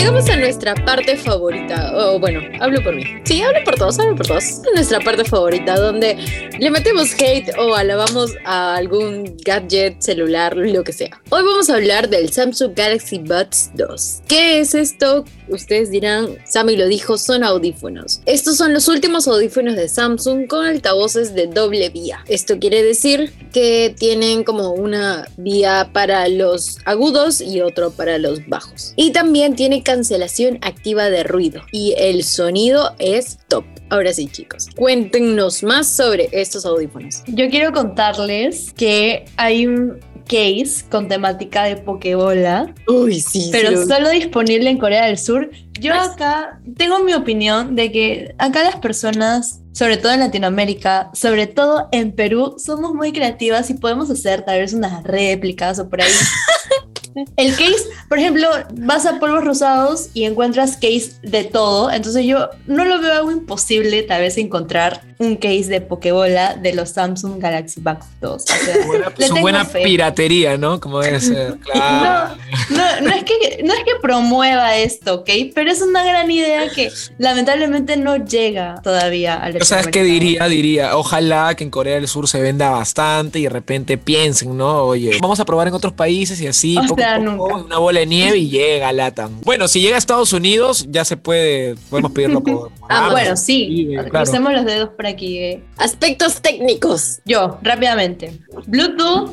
Llegamos 0.00 0.30
a 0.30 0.36
nuestra 0.36 0.74
parte 0.74 1.14
favorita. 1.18 1.92
O 1.94 2.18
bueno, 2.18 2.40
hablo 2.60 2.82
por 2.82 2.94
mí. 2.94 3.04
Sí, 3.24 3.42
hablo 3.42 3.58
por 3.66 3.74
todos, 3.74 3.98
hablo 3.98 4.16
por 4.16 4.26
todos. 4.26 4.44
Es 4.44 4.62
nuestra 4.74 4.98
parte 5.00 5.24
favorita 5.24 5.78
donde 5.78 6.16
le 6.58 6.70
metemos 6.70 7.12
hate 7.20 7.50
o 7.58 7.74
alabamos 7.74 8.30
a 8.46 8.76
algún 8.76 9.36
gadget, 9.44 10.00
celular, 10.00 10.56
lo 10.56 10.84
que 10.84 10.94
sea. 10.94 11.20
Hoy 11.28 11.42
vamos 11.42 11.68
a 11.68 11.74
hablar 11.74 12.08
del 12.08 12.32
Samsung 12.32 12.74
Galaxy 12.74 13.18
Buds 13.18 13.72
2. 13.74 14.22
¿Qué 14.26 14.60
es 14.60 14.74
esto? 14.74 15.26
Ustedes 15.48 15.90
dirán, 15.90 16.38
Sammy 16.46 16.76
lo 16.76 16.86
dijo, 16.86 17.18
son 17.18 17.44
audífonos. 17.44 18.20
Estos 18.24 18.56
son 18.56 18.72
los 18.72 18.88
últimos 18.88 19.28
audífonos 19.28 19.76
de 19.76 19.88
Samsung 19.88 20.46
con 20.46 20.64
altavoces 20.64 21.34
de 21.34 21.46
doble 21.46 21.90
vía. 21.90 22.24
Esto 22.26 22.58
quiere 22.58 22.82
decir 22.82 23.32
que 23.52 23.94
tienen 23.98 24.44
como 24.44 24.70
una 24.70 25.26
vía 25.36 25.90
para 25.92 26.26
los 26.28 26.78
agudos 26.86 27.40
y 27.40 27.60
otro 27.60 27.90
para 27.90 28.16
los 28.18 28.46
bajos. 28.48 28.94
Y 28.96 29.10
también 29.10 29.56
tiene 29.56 29.82
cancelación 29.90 30.58
activa 30.62 31.10
de 31.10 31.24
ruido 31.24 31.62
y 31.72 31.94
el 31.98 32.22
sonido 32.22 32.94
es 33.00 33.38
top. 33.48 33.64
Ahora 33.88 34.12
sí, 34.12 34.28
chicos, 34.28 34.68
cuéntenos 34.76 35.64
más 35.64 35.88
sobre 35.88 36.28
estos 36.30 36.64
audífonos. 36.64 37.24
Yo 37.26 37.50
quiero 37.50 37.72
contarles 37.72 38.72
que 38.74 39.24
hay 39.36 39.66
un 39.66 39.98
case 40.26 40.88
con 40.88 41.08
temática 41.08 41.64
de 41.64 41.76
Pokébola, 41.76 42.72
Uy, 42.86 43.18
sí, 43.18 43.48
pero 43.50 43.70
sí 43.70 43.88
solo 43.88 44.10
disponible 44.10 44.70
en 44.70 44.78
Corea 44.78 45.06
del 45.06 45.18
Sur. 45.18 45.50
Yo 45.80 45.92
acá 45.92 46.60
tengo 46.76 47.00
mi 47.00 47.14
opinión 47.14 47.74
de 47.74 47.90
que 47.90 48.34
acá 48.38 48.62
las 48.62 48.76
personas, 48.76 49.62
sobre 49.72 49.96
todo 49.96 50.12
en 50.12 50.20
Latinoamérica, 50.20 51.10
sobre 51.14 51.48
todo 51.48 51.88
en 51.90 52.12
Perú, 52.12 52.54
somos 52.64 52.94
muy 52.94 53.10
creativas 53.10 53.70
y 53.70 53.74
podemos 53.74 54.08
hacer 54.08 54.44
tal 54.44 54.60
vez 54.60 54.72
unas 54.72 55.02
réplicas 55.02 55.80
o 55.80 55.88
por 55.88 56.00
ahí 56.00 56.12
El 57.36 57.50
case, 57.56 57.74
por 58.08 58.18
ejemplo, 58.18 58.48
vas 58.74 59.06
a 59.06 59.18
polvos 59.18 59.44
rosados 59.44 60.08
y 60.14 60.24
encuentras 60.24 60.74
case 60.76 61.12
de 61.22 61.44
todo. 61.44 61.90
Entonces 61.90 62.24
yo 62.26 62.48
no 62.66 62.84
lo 62.84 63.00
veo 63.00 63.12
algo 63.12 63.30
imposible 63.32 64.02
tal 64.02 64.20
vez 64.22 64.36
encontrar 64.38 65.02
un 65.18 65.36
case 65.36 65.64
de 65.66 65.80
Pokébola 65.82 66.54
de 66.54 66.72
los 66.72 66.90
Samsung 66.90 67.38
Galaxy 67.40 67.80
Buds 67.80 68.06
2. 68.20 68.32
O 68.42 68.46
sea, 68.46 68.86
Buena- 68.86 69.12
su 69.28 69.36
buena 69.36 69.64
piratería, 69.68 70.56
¿no? 70.56 70.80
Como 70.80 71.00
debe 71.00 71.20
ser. 71.20 71.56
Claro. 71.58 72.36
No, 72.70 72.76
no, 72.76 73.00
no 73.02 73.10
es 73.14 73.24
que, 73.24 73.60
no 73.62 73.72
es 73.74 73.80
que 73.80 73.92
promueva 74.00 74.76
esto, 74.76 75.16
¿ok? 75.16 75.30
Pero 75.54 75.70
es 75.70 75.82
una 75.82 76.04
gran 76.04 76.30
idea 76.30 76.68
que 76.70 76.90
lamentablemente 77.18 77.96
no 77.96 78.16
llega 78.24 78.80
todavía 78.82 79.34
al 79.34 79.56
O 79.60 79.64
sea, 79.64 79.80
es 79.80 79.88
que 79.88 80.02
diría, 80.02 80.46
diría, 80.48 80.96
ojalá 80.96 81.54
que 81.54 81.64
en 81.64 81.70
Corea 81.70 81.96
del 81.96 82.08
Sur 82.08 82.26
se 82.28 82.40
venda 82.40 82.70
bastante 82.70 83.38
y 83.40 83.42
de 83.44 83.50
repente 83.50 83.98
piensen, 83.98 84.56
¿no? 84.56 84.84
Oye, 84.84 85.18
vamos 85.20 85.38
a 85.40 85.44
probar 85.44 85.68
en 85.68 85.74
otros 85.74 85.92
países 85.92 86.40
y 86.40 86.46
así, 86.46 86.76
poco 86.88 86.99
sea, 87.00 87.18
poco, 87.18 87.48
nunca. 87.48 87.64
una 87.66 87.78
bola 87.78 88.00
de 88.00 88.06
nieve 88.06 88.38
y 88.38 88.48
llega 88.48 88.92
Latam. 88.92 89.40
Bueno, 89.42 89.68
si 89.68 89.80
llega 89.80 89.96
a 89.96 89.98
Estados 89.98 90.32
Unidos, 90.32 90.86
ya 90.88 91.04
se 91.04 91.16
puede, 91.16 91.74
podemos 91.90 92.12
pedirlo 92.12 92.42
por... 92.42 92.70
Ah, 92.92 92.98
Amazon. 93.06 93.12
bueno, 93.12 93.36
sí. 93.36 93.88
claro. 93.94 94.10
Crucemos 94.10 94.52
los 94.52 94.64
dedos 94.64 94.88
por 94.96 95.06
aquí. 95.06 95.38
eh. 95.38 95.62
Aspectos 95.76 96.40
técnicos. 96.42 97.20
Yo, 97.24 97.58
rápidamente. 97.62 98.40
Bluetooth 98.66 99.30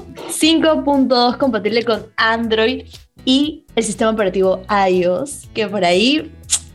5.2 0.62 1.38
compatible 1.38 1.84
con 1.84 2.06
Android 2.18 2.86
y 3.26 3.66
el 3.76 3.84
sistema 3.84 4.12
operativo 4.12 4.62
iOS, 4.90 5.48
que 5.54 5.68
por 5.68 5.84
ahí 5.84 6.32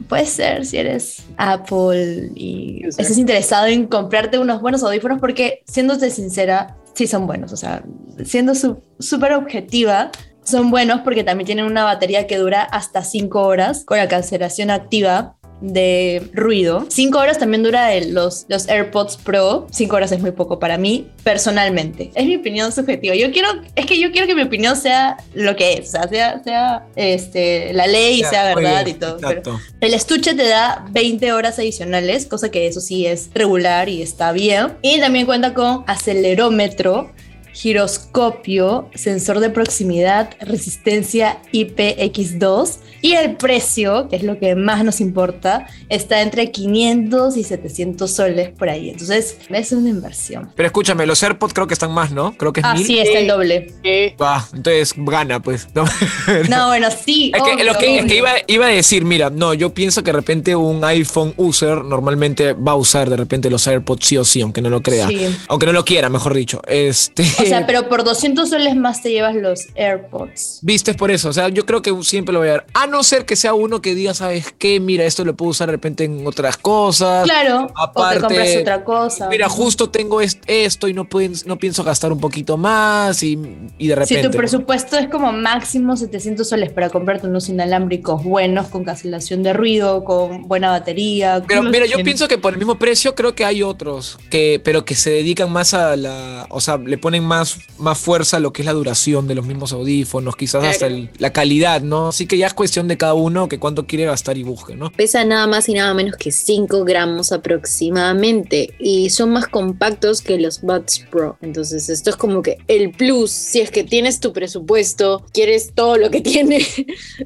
puede 0.09 0.27
ser 0.27 0.67
si 0.67 0.77
eres 0.77 1.25
Apple 1.37 2.31
y 2.35 2.87
estás 2.87 3.17
interesado 3.17 3.67
en 3.67 3.87
comprarte 3.87 4.39
unos 4.39 4.61
buenos 4.61 4.83
audífonos, 4.83 5.21
porque 5.21 5.63
siéndote 5.67 6.11
sincera, 6.11 6.77
sí 6.95 7.07
son 7.07 7.27
buenos. 7.27 7.53
O 7.53 7.57
sea, 7.57 7.83
siendo 8.25 8.55
su- 8.55 8.83
súper 8.99 9.33
objetiva, 9.35 10.11
son 10.45 10.71
buenos 10.71 11.01
porque 11.03 11.25
también 11.25 11.47
tienen 11.47 11.65
una 11.65 11.85
batería 11.85 12.27
que 12.27 12.37
dura 12.37 12.63
hasta 12.63 13.05
5 13.05 13.41
horas 13.43 13.85
con 13.85 13.99
la 13.99 14.09
cancelación 14.09 14.71
activa 14.71 15.37
de 15.61 16.29
ruido. 16.33 16.87
5 16.89 17.17
horas 17.21 17.39
también 17.39 17.63
dura 17.63 17.95
el- 17.95 18.13
los, 18.15 18.47
los 18.49 18.67
AirPods 18.69 19.17
Pro. 19.19 19.69
5 19.71 19.95
horas 19.95 20.11
es 20.11 20.19
muy 20.21 20.33
poco 20.33 20.59
para 20.59 20.77
mí, 20.77 21.07
personalmente. 21.23 22.11
Es 22.17 22.27
mi 22.27 22.35
opinión 22.35 22.73
subjetiva. 22.73 23.15
Yo 23.15 23.31
quiero, 23.31 23.49
es 23.77 23.87
que 23.87 24.01
yo 24.01 24.11
quiero 24.11 24.27
que 24.27 24.35
mi 24.35 24.43
opinión 24.43 24.75
sea 24.75 25.19
lo 25.35 25.55
que 25.55 25.75
es, 25.75 25.89
o 25.91 25.93
sea, 25.93 26.09
sea, 26.09 26.43
sea 26.43 26.87
este, 26.97 27.73
la 27.75 27.87
ley, 27.87 28.25
sea 28.25 28.55
Muy 28.55 28.65
verdad 28.65 28.85
bien, 28.85 28.97
y 28.97 28.99
todo. 28.99 29.19
pero- 29.21 29.61
el 29.81 29.95
estuche 29.95 30.35
te 30.35 30.49
da 30.49 30.85
20 30.91 31.33
horas 31.33 31.61
adicionales, 31.61 32.27
cosa 32.27 32.51
que 32.51 32.67
eso 32.67 32.81
sí 32.81 33.07
es 33.07 33.31
regular 33.33 33.89
y 33.89 34.03
está 34.03 34.33
bien. 34.33 34.73
Y 34.83 34.99
también 34.99 35.27
cuenta 35.27 35.55
con 35.55 35.85
acelerómetro, 35.87 37.13
giroscopio, 37.53 38.89
sensor 38.95 39.41
de 39.41 39.51
proximidad, 39.51 40.31
resistencia 40.41 41.39
IPX2 41.53 42.79
y 43.03 43.13
el 43.15 43.37
precio, 43.37 44.09
que 44.09 44.17
es 44.17 44.23
lo 44.23 44.39
que 44.39 44.55
más 44.55 44.83
nos 44.85 45.01
importa, 45.01 45.67
está 45.91 46.23
entre 46.23 46.51
500 46.51 47.37
y 47.37 47.45
700 47.45 48.11
soles 48.11 48.51
por 48.51 48.69
ahí. 48.71 48.89
Entonces 48.91 49.37
es 49.51 49.73
una 49.73 49.91
inversión. 49.91 50.51
Pero 50.57 50.67
escúchame, 50.67 51.05
los 51.05 51.23
AirPods 51.23 51.53
creo 51.53 51.67
que 51.67 51.75
están 51.75 51.93
más, 51.93 52.13
¿no? 52.13 52.37
Creo 52.37 52.53
que 52.53 52.61
es 52.61 52.67
Ah, 52.67 52.75
mil. 52.75 52.87
sí, 52.87 52.99
está 52.99 53.19
el 53.19 53.27
doble. 53.27 53.73
Va, 54.21 54.49
entonces 54.55 54.95
gana, 54.97 55.41
pues. 55.43 55.69
No. 55.75 55.85
No, 56.49 56.69
bueno, 56.69 56.89
sí. 56.91 57.33
Es 57.35 57.43
que, 57.43 57.53
obvio, 57.55 57.65
lo 57.65 57.75
que, 57.79 57.99
es 57.99 58.05
que 58.05 58.07
obvio. 58.07 58.17
iba, 58.19 58.31
iba 58.47 58.67
a 58.67 58.71
decir, 58.71 59.05
mira, 59.05 59.29
no, 59.31 59.53
yo 59.55 59.75
pienso 59.75 60.03
que 60.03 60.13
de 60.13 60.17
repente 60.19 60.55
un 60.57 60.85
iPhone 60.85 61.35
user 61.37 61.83
normalmente 61.85 62.53
va 62.53 62.73
a 62.73 62.77
usar 62.77 63.11
de 63.11 63.17
repente 63.17 63.51
los 63.51 63.67
AirPods 63.67 64.07
sí 64.07 64.17
o 64.17 64.25
sí, 64.25 64.41
aunque 64.41 64.63
no 64.63 64.71
lo 64.71 64.83
crea. 64.83 65.09
Sí. 65.09 65.27
Aunque 65.49 65.67
no 65.67 65.73
lo 65.73 65.85
quiera, 65.85 66.09
mejor 66.09 66.35
dicho. 66.35 66.61
Este, 66.69 67.23
O 67.23 67.45
sea, 67.45 67.67
pero 67.67 67.89
por 67.89 68.05
200 68.05 68.49
soles 68.49 68.77
más 68.77 69.03
te 69.03 69.11
llevas 69.11 69.35
los 69.35 69.67
AirPods. 69.75 70.61
Vistes 70.63 70.97
por 70.97 71.11
eso, 71.11 71.29
o 71.29 71.33
sea, 71.33 71.49
yo 71.49 71.67
creo 71.67 71.83
que 71.83 71.93
siempre 72.03 72.33
lo 72.33 72.39
voy 72.41 72.49
a 72.49 72.53
ver. 72.53 72.65
No 72.93 73.03
ser 73.03 73.25
que 73.27 73.35
sea 73.35 73.55
uno 73.55 73.83
que 73.83 73.95
diga, 73.97 74.15
¿sabes 74.15 74.55
qué? 74.57 74.79
Mira, 74.79 75.05
esto 75.05 75.25
lo 75.25 75.35
puedo 75.35 75.51
usar 75.51 75.67
de 75.67 75.73
repente 75.73 76.05
en 76.05 76.25
otras 76.27 76.57
cosas. 76.57 77.25
Claro, 77.25 77.67
o 77.75 77.81
Aparte, 77.83 78.15
te 78.15 78.21
compras 78.21 78.57
otra 78.61 78.85
cosa. 78.85 79.29
Mira, 79.29 79.49
justo 79.49 79.91
tengo 79.91 80.21
est- 80.21 80.43
esto 80.47 80.87
y 80.87 80.95
no, 80.95 81.09
pueden, 81.09 81.33
no 81.47 81.59
pienso 81.59 81.83
gastar 81.83 82.13
un 82.13 82.21
poquito 82.21 82.57
más 82.57 83.23
y, 83.25 83.33
y 83.79 83.89
de 83.89 83.95
Si 84.07 84.15
repente. 84.15 84.29
tu 84.29 84.37
presupuesto 84.37 84.97
es 84.97 85.09
como 85.09 85.33
máximo 85.33 85.97
700 85.97 86.49
soles 86.49 86.71
para 86.71 86.89
comprarte 86.91 87.27
unos 87.27 87.49
inalámbricos 87.49 88.23
buenos 88.23 88.69
con 88.69 88.85
cancelación 88.85 89.43
de 89.43 89.53
ruido, 89.53 90.05
con 90.05 90.43
buena 90.47 90.71
batería. 90.71 91.43
Pero 91.49 91.63
mira, 91.65 91.87
yo 91.87 91.97
pienso 92.05 92.29
que 92.29 92.39
por 92.39 92.53
el 92.53 92.59
mismo 92.59 92.79
precio 92.79 93.15
creo 93.15 93.35
que 93.35 93.45
hay 93.45 93.63
otros 93.63 94.19
que, 94.31 94.61
pero 94.63 94.85
que 94.85 94.95
se 94.95 95.11
dedican 95.11 95.51
más 95.51 95.75
a 95.75 95.97
la, 95.97 96.47
o 96.51 96.61
sea, 96.61 96.77
le 96.79 96.99
ponen 96.99 97.25
más, 97.25 97.59
más 97.79 97.99
fuerza 97.99 98.37
a 98.37 98.41
lo 98.41 98.53
que 98.53 98.63
es 98.63 98.67
la 98.67 98.73
duración 98.73 99.27
de 99.27 99.35
los 99.35 99.47
mismos 99.47 99.73
audífonos, 99.73 100.37
quizás 100.37 100.63
hasta 100.65 100.87
el- 100.87 101.11
la 101.19 101.33
calidad, 101.33 101.81
¿no? 101.81 102.09
Así 102.09 102.27
que 102.27 102.37
ya 102.37 102.47
es 102.47 102.55
cuestión 102.55 102.82
de 102.89 102.97
cada 102.99 103.15
uno 103.15 103.49
que 103.49 103.59
cuánto 103.59 103.87
quiere 103.87 104.05
gastar 104.07 104.37
y 104.39 104.43
busque, 104.43 104.75
¿no? 104.77 104.91
Pesa 104.91 105.25
nada 105.25 105.47
más 105.47 105.69
y 105.69 105.75
nada 105.75 105.93
menos 105.95 106.17
que 106.17 106.31
5 106.33 106.85
gramos 106.85 107.33
aproximadamente 107.33 108.75
y 108.79 109.11
son 109.11 109.31
más 109.31 109.47
compactos 109.49 110.23
que 110.23 110.39
los 110.39 110.61
Buds 110.63 111.01
Pro. 111.11 111.37
Entonces 111.43 111.89
esto 111.89 112.11
es 112.11 112.17
como 112.17 112.43
que 112.43 112.59
el 112.69 112.91
plus, 112.93 113.31
si 113.31 113.61
es 113.61 113.71
que 113.71 113.85
tienes 113.85 114.21
tu 114.21 114.33
presupuesto, 114.33 115.25
quieres 115.33 115.73
todo 115.75 115.97
lo 115.97 116.11
que 116.11 116.21
tiene, 116.23 116.65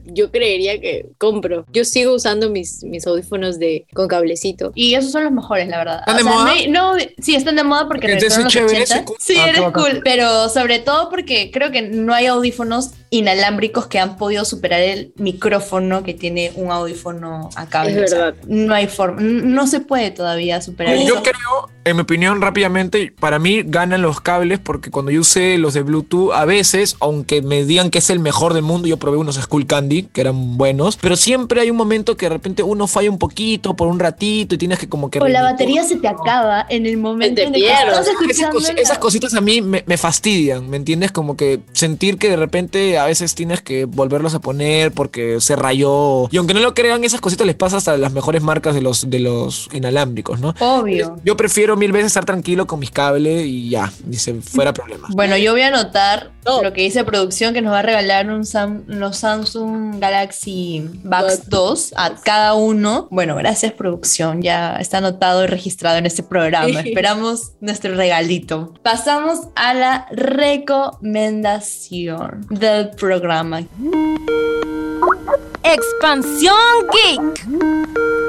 yo 0.04 0.30
creería 0.30 0.80
que 0.80 1.06
compro. 1.18 1.64
Yo 1.72 1.84
sigo 1.84 2.14
usando 2.14 2.50
mis, 2.50 2.82
mis 2.84 3.06
audífonos 3.06 3.58
de, 3.58 3.86
con 3.94 4.08
cablecito. 4.08 4.72
Y 4.74 4.94
esos 4.94 5.12
son 5.12 5.24
los 5.24 5.32
mejores, 5.32 5.68
la 5.68 5.78
verdad. 5.78 5.98
¿Están 6.00 6.16
de 6.16 6.24
moda? 6.24 6.54
no, 6.68 6.96
no, 6.96 7.04
sí, 7.20 7.34
están 7.34 7.56
de 7.56 7.64
moda 7.64 7.86
porque 7.88 8.12
entonces 8.12 8.42
los 8.42 8.52
chévere, 8.52 8.82
80. 8.82 8.96
sí, 8.98 9.04
cool. 9.04 9.16
Sí, 9.20 9.36
Ah, 9.38 9.48
eres 9.48 9.60
bacán. 9.60 9.82
cool. 9.82 10.00
Pero 10.04 10.48
sobre 10.48 10.78
todo 10.78 11.10
porque 11.10 11.50
creo 11.52 11.70
que 11.70 11.82
no 11.82 12.14
hay 12.14 12.26
audífonos 12.26 12.90
inalámbricos 13.10 13.86
que 13.86 13.98
han 13.98 14.16
podido 14.16 14.44
superar 14.44 14.80
el 14.80 15.12
micrófono 15.46 16.02
que 16.02 16.14
tiene 16.14 16.52
un 16.56 16.70
audífono 16.70 17.50
a 17.56 17.66
cable. 17.66 18.04
Es 18.04 18.12
O 18.12 18.16
sea, 18.16 18.24
verdad. 18.26 18.42
no 18.46 18.74
hay 18.74 18.86
forma, 18.88 19.20
no 19.20 19.66
se 19.66 19.80
puede 19.80 20.10
todavía 20.10 20.60
superar 20.60 20.96
Yo 20.96 21.14
eso. 21.14 21.22
creo, 21.22 21.70
en 21.86 21.94
mi 21.94 22.02
opinión, 22.02 22.42
rápidamente, 22.42 23.14
para 23.18 23.38
mí 23.38 23.62
ganan 23.64 24.02
los 24.02 24.20
cables 24.20 24.58
porque 24.58 24.90
cuando 24.90 25.12
yo 25.12 25.20
usé 25.20 25.56
los 25.56 25.72
de 25.72 25.82
Bluetooth, 25.82 26.32
a 26.32 26.44
veces, 26.44 26.96
aunque 26.98 27.42
me 27.42 27.64
digan 27.64 27.90
que 27.90 27.98
es 27.98 28.10
el 28.10 28.18
mejor 28.18 28.54
del 28.54 28.64
mundo, 28.64 28.88
yo 28.88 28.96
probé 28.96 29.18
unos 29.18 29.36
Skull 29.36 29.66
Candy 29.66 30.02
que 30.02 30.20
eran 30.20 30.56
buenos, 30.58 30.96
pero 30.96 31.14
siempre 31.14 31.60
hay 31.60 31.70
un 31.70 31.76
momento 31.76 32.16
que 32.16 32.26
de 32.26 32.30
repente 32.30 32.64
uno 32.64 32.88
falla 32.88 33.08
un 33.08 33.18
poquito 33.18 33.76
por 33.76 33.86
un 33.86 34.00
ratito 34.00 34.56
y 34.56 34.58
tienes 34.58 34.80
que 34.80 34.88
como 34.88 35.10
que... 35.12 35.20
O 35.20 35.28
la 35.28 35.42
batería 35.42 35.84
se 35.84 35.94
te 35.94 36.08
acaba 36.08 36.66
en 36.68 36.86
el 36.86 36.96
momento 36.96 37.36
te 37.36 37.42
en 37.42 37.54
el 37.54 37.60
que 37.60 37.68
pierdes. 37.68 38.08
estás 38.40 38.76
Esas, 38.76 38.98
cositas 38.98 39.32
a 39.34 39.40
mí 39.40 39.62
me, 39.62 39.84
me 39.86 39.96
fastidian, 39.96 40.68
¿me 40.68 40.78
entiendes? 40.78 41.12
Como 41.12 41.36
que 41.36 41.60
sentir 41.70 42.18
que 42.18 42.28
de 42.28 42.36
repente 42.36 42.98
a 42.98 43.06
veces 43.06 43.36
tienes 43.36 43.62
que 43.62 43.84
volverlos 43.84 44.34
a 44.34 44.40
poner 44.40 44.90
porque 44.90 45.40
se 45.40 45.54
rayó. 45.54 46.28
Y 46.32 46.38
aunque 46.38 46.52
no 46.52 46.58
lo 46.58 46.74
crean, 46.74 47.04
esas 47.04 47.20
cositas 47.20 47.46
les 47.46 47.54
pasa 47.54 47.76
hasta 47.76 47.96
las 47.96 48.12
mejores 48.12 48.42
marcas 48.42 48.74
de 48.74 48.80
los, 48.80 49.08
de 49.08 49.20
los 49.20 49.68
inalámbricos, 49.72 50.40
¿no? 50.40 50.52
Obvio. 50.58 51.16
Yo 51.24 51.36
prefiero 51.36 51.75
mil 51.76 51.92
veces 51.92 52.06
estar 52.08 52.24
tranquilo 52.24 52.66
con 52.66 52.80
mis 52.80 52.90
cables 52.90 53.44
y 53.46 53.68
ya, 53.70 53.92
se 54.12 54.34
fuera 54.40 54.72
problema. 54.72 55.06
Bueno, 55.10 55.36
yo 55.36 55.52
voy 55.52 55.60
a 55.62 55.68
anotar 55.68 56.32
No. 56.44 56.62
lo 56.62 56.72
que 56.72 56.82
dice 56.82 57.04
producción 57.04 57.54
que 57.54 57.62
nos 57.62 57.72
va 57.72 57.78
a 57.80 57.82
regalar 57.82 58.28
un 58.30 58.44
Sam- 58.44 58.84
los 58.86 59.16
Samsung 59.18 59.98
Galaxy 60.00 60.88
Buds 61.04 61.48
2 61.48 61.94
a 61.96 62.14
cada 62.22 62.54
uno. 62.54 63.08
Bueno, 63.10 63.34
gracias 63.36 63.72
producción, 63.72 64.42
ya 64.42 64.76
está 64.76 64.98
anotado 64.98 65.44
y 65.44 65.46
registrado 65.46 65.96
en 65.98 66.06
este 66.06 66.22
programa. 66.22 66.80
Esperamos 66.80 67.52
nuestro 67.60 67.94
regalito. 67.94 68.74
Pasamos 68.82 69.48
a 69.56 69.74
la 69.74 70.06
recomendación 70.10 72.46
del 72.50 72.90
programa. 72.90 73.62
Expansión 75.62 76.54
Geek. 76.92 78.25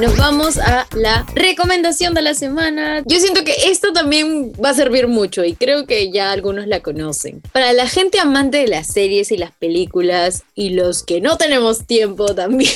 Nos 0.00 0.16
vamos 0.16 0.56
a 0.56 0.86
la 0.96 1.26
recomendación 1.34 2.14
de 2.14 2.22
la 2.22 2.32
semana. 2.32 3.02
Yo 3.04 3.20
siento 3.20 3.44
que 3.44 3.54
esto 3.66 3.92
también 3.92 4.50
va 4.52 4.70
a 4.70 4.74
servir 4.74 5.08
mucho 5.08 5.44
y 5.44 5.52
creo 5.54 5.84
que 5.84 6.10
ya 6.10 6.32
algunos 6.32 6.66
la 6.66 6.80
conocen. 6.80 7.42
Para 7.52 7.74
la 7.74 7.86
gente 7.86 8.18
amante 8.18 8.56
de 8.56 8.68
las 8.68 8.86
series 8.86 9.30
y 9.30 9.36
las 9.36 9.52
películas 9.52 10.44
y 10.54 10.70
los 10.70 11.02
que 11.02 11.20
no 11.20 11.36
tenemos 11.36 11.86
tiempo 11.86 12.34
también, 12.34 12.70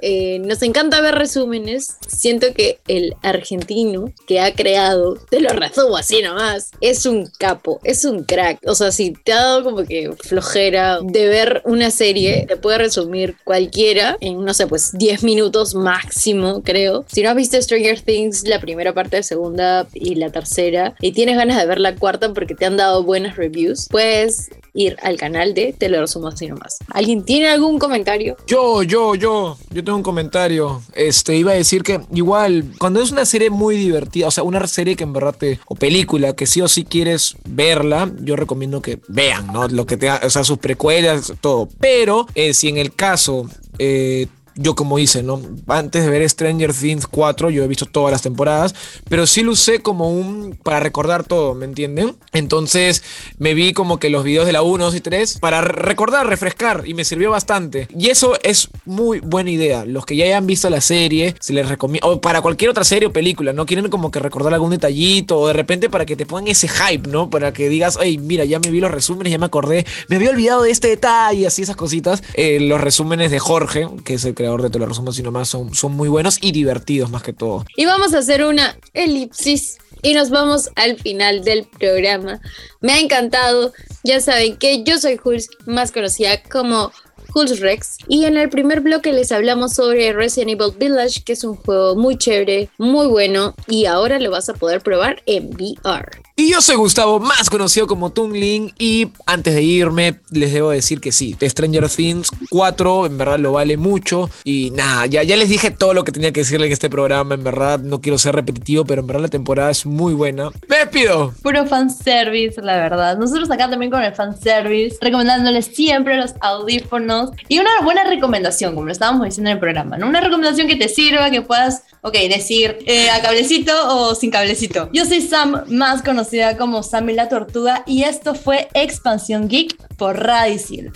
eh, 0.00 0.38
nos 0.40 0.62
encanta 0.62 1.00
ver 1.00 1.14
resúmenes. 1.14 1.96
Siento 2.06 2.52
que 2.54 2.78
el 2.88 3.14
argentino 3.22 4.12
que 4.26 4.40
ha 4.40 4.54
creado, 4.54 5.16
te 5.30 5.40
lo 5.40 5.50
resumo 5.50 5.96
así 5.96 6.22
nomás, 6.22 6.70
es 6.80 7.06
un 7.06 7.30
capo, 7.38 7.80
es 7.84 8.04
un 8.04 8.24
crack. 8.24 8.60
O 8.66 8.74
sea, 8.74 8.92
si 8.92 9.12
te 9.12 9.32
ha 9.32 9.42
dado 9.42 9.64
como 9.64 9.84
que 9.84 10.12
flojera 10.24 11.00
de 11.02 11.26
ver 11.26 11.62
una 11.64 11.90
serie, 11.90 12.46
te 12.48 12.56
puede 12.56 12.78
resumir 12.78 13.36
cualquiera 13.44 14.16
en, 14.20 14.44
no 14.44 14.54
sé, 14.54 14.66
pues 14.66 14.92
10 14.92 15.22
minutos 15.24 15.74
máximo, 15.74 16.62
creo. 16.62 17.04
Si 17.08 17.22
no 17.22 17.30
has 17.30 17.36
visto 17.36 17.60
Stranger 17.60 18.00
Things, 18.00 18.46
la 18.46 18.60
primera 18.60 18.92
parte, 18.92 19.18
la 19.18 19.22
segunda 19.22 19.86
y 19.92 20.14
la 20.16 20.30
tercera, 20.30 20.94
y 21.00 21.12
tienes 21.12 21.36
ganas 21.36 21.58
de 21.58 21.66
ver 21.66 21.80
la 21.80 21.94
cuarta 21.94 22.32
porque 22.32 22.54
te 22.54 22.66
han 22.66 22.76
dado 22.76 23.02
buenas 23.02 23.36
reviews, 23.36 23.88
pues 23.90 24.50
ir 24.76 24.96
al 25.02 25.16
canal 25.16 25.54
de 25.54 25.72
Te 25.72 25.88
lo 25.88 26.00
resumo 26.00 26.28
así 26.28 26.46
nomás. 26.46 26.78
¿Alguien 26.88 27.24
tiene 27.24 27.48
algún 27.48 27.78
comentario? 27.78 28.36
Yo, 28.46 28.82
yo, 28.82 29.14
yo, 29.14 29.56
yo 29.70 29.84
tengo 29.84 29.96
un 29.96 30.04
comentario. 30.04 30.82
Este, 30.94 31.36
iba 31.36 31.52
a 31.52 31.54
decir 31.54 31.82
que 31.82 32.00
igual, 32.12 32.64
cuando 32.78 33.00
es 33.00 33.10
una 33.10 33.24
serie 33.24 33.50
muy 33.50 33.76
divertida, 33.76 34.28
o 34.28 34.30
sea, 34.30 34.44
una 34.44 34.66
serie 34.66 34.94
que 34.94 35.04
en 35.04 35.12
verdad 35.12 35.34
te, 35.36 35.58
o 35.66 35.74
película 35.74 36.34
que 36.34 36.46
sí 36.46 36.60
o 36.60 36.68
sí 36.68 36.84
quieres 36.84 37.36
verla, 37.44 38.10
yo 38.20 38.36
recomiendo 38.36 38.82
que 38.82 39.00
vean, 39.08 39.46
¿no? 39.52 39.66
Lo 39.68 39.86
que 39.86 39.96
tenga, 39.96 40.20
o 40.22 40.30
sea, 40.30 40.44
sus 40.44 40.58
precuelas, 40.58 41.32
todo. 41.40 41.68
Pero 41.80 42.26
eh, 42.34 42.52
si 42.54 42.68
en 42.68 42.76
el 42.76 42.94
caso 42.94 43.48
eh, 43.78 44.26
yo 44.56 44.74
como 44.74 44.98
hice, 44.98 45.22
¿no? 45.22 45.40
Antes 45.66 46.04
de 46.04 46.10
ver 46.10 46.28
Stranger 46.28 46.72
Things 46.72 47.06
4, 47.06 47.50
yo 47.50 47.62
he 47.62 47.68
visto 47.68 47.86
todas 47.86 48.10
las 48.10 48.22
temporadas, 48.22 48.74
pero 49.08 49.26
sí 49.26 49.42
lo 49.42 49.52
usé 49.52 49.80
como 49.80 50.10
un, 50.10 50.58
para 50.62 50.80
recordar 50.80 51.24
todo, 51.24 51.54
¿me 51.54 51.66
entienden? 51.66 52.16
Entonces 52.32 53.02
me 53.38 53.54
vi 53.54 53.72
como 53.72 53.98
que 53.98 54.10
los 54.10 54.24
videos 54.24 54.46
de 54.46 54.52
la 54.52 54.62
1, 54.62 54.84
2 54.84 54.94
y 54.94 55.00
3 55.00 55.38
para 55.38 55.60
recordar, 55.60 56.26
refrescar, 56.26 56.84
y 56.86 56.94
me 56.94 57.04
sirvió 57.04 57.30
bastante. 57.30 57.88
Y 57.96 58.08
eso 58.08 58.34
es 58.42 58.68
muy 58.86 59.20
buena 59.20 59.50
idea. 59.50 59.84
Los 59.84 60.06
que 60.06 60.16
ya 60.16 60.24
hayan 60.24 60.46
visto 60.46 60.70
la 60.70 60.80
serie, 60.80 61.34
se 61.38 61.52
les 61.52 61.68
recomienda, 61.68 62.08
o 62.08 62.20
para 62.20 62.40
cualquier 62.40 62.70
otra 62.70 62.84
serie 62.84 63.08
o 63.08 63.12
película, 63.12 63.52
¿no? 63.52 63.66
Quieren 63.66 63.88
como 63.90 64.10
que 64.10 64.20
recordar 64.20 64.54
algún 64.54 64.70
detallito, 64.70 65.38
o 65.38 65.46
de 65.48 65.52
repente 65.52 65.90
para 65.90 66.06
que 66.06 66.16
te 66.16 66.24
pongan 66.24 66.48
ese 66.48 66.68
hype, 66.68 67.08
¿no? 67.08 67.28
Para 67.28 67.52
que 67.52 67.68
digas, 67.68 67.98
hey, 68.00 68.18
mira, 68.18 68.44
ya 68.44 68.58
me 68.58 68.70
vi 68.70 68.80
los 68.80 68.90
resúmenes, 68.90 69.30
ya 69.30 69.38
me 69.38 69.46
acordé, 69.46 69.84
me 70.08 70.16
había 70.16 70.30
olvidado 70.30 70.62
de 70.62 70.70
este 70.70 70.88
detalle, 70.88 71.46
así 71.46 71.62
esas 71.62 71.76
cositas. 71.76 72.22
Eh, 72.34 72.58
los 72.60 72.80
resúmenes 72.80 73.30
de 73.30 73.38
Jorge, 73.38 73.88
que 74.04 74.14
es 74.14 74.24
el 74.24 74.34
creador 74.34 74.45
de 74.62 74.70
Te 74.70 74.78
lo 74.78 74.86
resumo 74.86 75.10
así 75.10 75.22
nomás, 75.22 75.48
son, 75.48 75.74
son 75.74 75.92
muy 75.92 76.08
buenos 76.08 76.38
y 76.40 76.52
divertidos 76.52 77.10
más 77.10 77.22
que 77.22 77.32
todo. 77.32 77.64
Y 77.76 77.84
vamos 77.86 78.14
a 78.14 78.18
hacer 78.18 78.44
una 78.44 78.76
elipsis 78.94 79.78
y 80.02 80.14
nos 80.14 80.30
vamos 80.30 80.70
al 80.76 80.96
final 80.98 81.42
del 81.42 81.64
programa. 81.64 82.40
Me 82.80 82.92
ha 82.92 83.00
encantado. 83.00 83.72
Ya 84.04 84.20
saben 84.20 84.56
que 84.56 84.84
yo 84.84 84.98
soy 84.98 85.16
Jules, 85.16 85.48
más 85.66 85.90
conocida 85.90 86.42
como 86.42 86.92
Jules 87.30 87.60
Rex. 87.60 87.98
Y 88.08 88.24
en 88.24 88.36
el 88.36 88.48
primer 88.48 88.80
bloque 88.80 89.12
les 89.12 89.32
hablamos 89.32 89.74
sobre 89.74 90.12
Resident 90.12 90.52
Evil 90.52 90.76
Village, 90.78 91.22
que 91.24 91.32
es 91.32 91.44
un 91.44 91.56
juego 91.56 91.96
muy 91.96 92.16
chévere, 92.16 92.70
muy 92.78 93.06
bueno. 93.08 93.54
Y 93.66 93.86
ahora 93.86 94.18
lo 94.18 94.30
vas 94.30 94.48
a 94.48 94.54
poder 94.54 94.80
probar 94.80 95.22
en 95.26 95.50
VR. 95.50 96.25
Y 96.38 96.50
yo 96.50 96.60
soy 96.60 96.76
Gustavo, 96.76 97.18
más 97.18 97.48
conocido 97.48 97.86
como 97.86 98.10
Tungling. 98.10 98.74
Y 98.78 99.08
antes 99.24 99.54
de 99.54 99.62
irme, 99.62 100.20
les 100.30 100.52
debo 100.52 100.68
decir 100.68 101.00
que 101.00 101.10
sí, 101.10 101.34
Stranger 101.40 101.88
Things 101.88 102.28
4 102.50 103.06
en 103.06 103.16
verdad 103.16 103.38
lo 103.38 103.52
vale 103.52 103.78
mucho. 103.78 104.28
Y 104.44 104.70
nada, 104.72 105.06
ya, 105.06 105.22
ya 105.22 105.34
les 105.38 105.48
dije 105.48 105.70
todo 105.70 105.94
lo 105.94 106.04
que 106.04 106.12
tenía 106.12 106.32
que 106.32 106.40
decirle 106.40 106.66
en 106.66 106.74
este 106.74 106.90
programa. 106.90 107.36
En 107.36 107.42
verdad, 107.42 107.78
no 107.78 108.02
quiero 108.02 108.18
ser 108.18 108.34
repetitivo, 108.34 108.84
pero 108.84 109.00
en 109.00 109.06
verdad 109.06 109.22
la 109.22 109.28
temporada 109.28 109.70
es 109.70 109.86
muy 109.86 110.12
buena. 110.12 110.50
¡Me 110.68 110.76
despido! 110.76 111.32
Puro 111.42 111.64
fanservice, 111.64 112.60
la 112.60 112.76
verdad. 112.76 113.16
Nosotros 113.16 113.50
acá 113.50 113.70
también 113.70 113.90
con 113.90 114.02
el 114.02 114.14
fanservice, 114.14 114.98
recomendándoles 115.00 115.64
siempre 115.64 116.18
los 116.18 116.34
audífonos. 116.40 117.30
Y 117.48 117.60
una 117.60 117.70
buena 117.82 118.04
recomendación, 118.04 118.74
como 118.74 118.88
lo 118.88 118.92
estábamos 118.92 119.24
diciendo 119.24 119.48
en 119.48 119.56
el 119.56 119.60
programa, 119.60 119.96
¿no? 119.96 120.06
Una 120.06 120.20
recomendación 120.20 120.68
que 120.68 120.76
te 120.76 120.90
sirva, 120.90 121.30
que 121.30 121.40
puedas, 121.40 121.84
ok, 122.02 122.12
decir 122.28 122.76
eh, 122.84 123.08
a 123.08 123.22
cablecito 123.22 123.72
o 123.88 124.14
sin 124.14 124.30
cablecito. 124.30 124.90
Yo 124.92 125.06
soy 125.06 125.22
Sam, 125.22 125.64
más 125.68 126.02
conocida 126.26 126.56
como 126.56 126.82
Sammy 126.82 127.12
la 127.12 127.28
Tortuga, 127.28 127.84
y 127.86 128.02
esto 128.02 128.34
fue 128.34 128.68
Expansión 128.74 129.48
Geek 129.48 129.76
por 129.96 130.18
Radicil. 130.18 130.90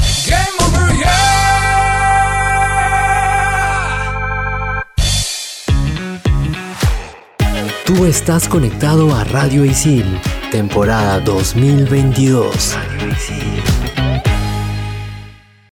Tú 7.87 8.07
estás 8.07 8.49
conectado 8.49 9.15
a 9.15 9.23
Radio 9.25 9.65
Isil, 9.65 10.05
temporada 10.51 11.21
2022. 11.21 12.75
Radio 12.75 13.09
Isil. 13.13 13.80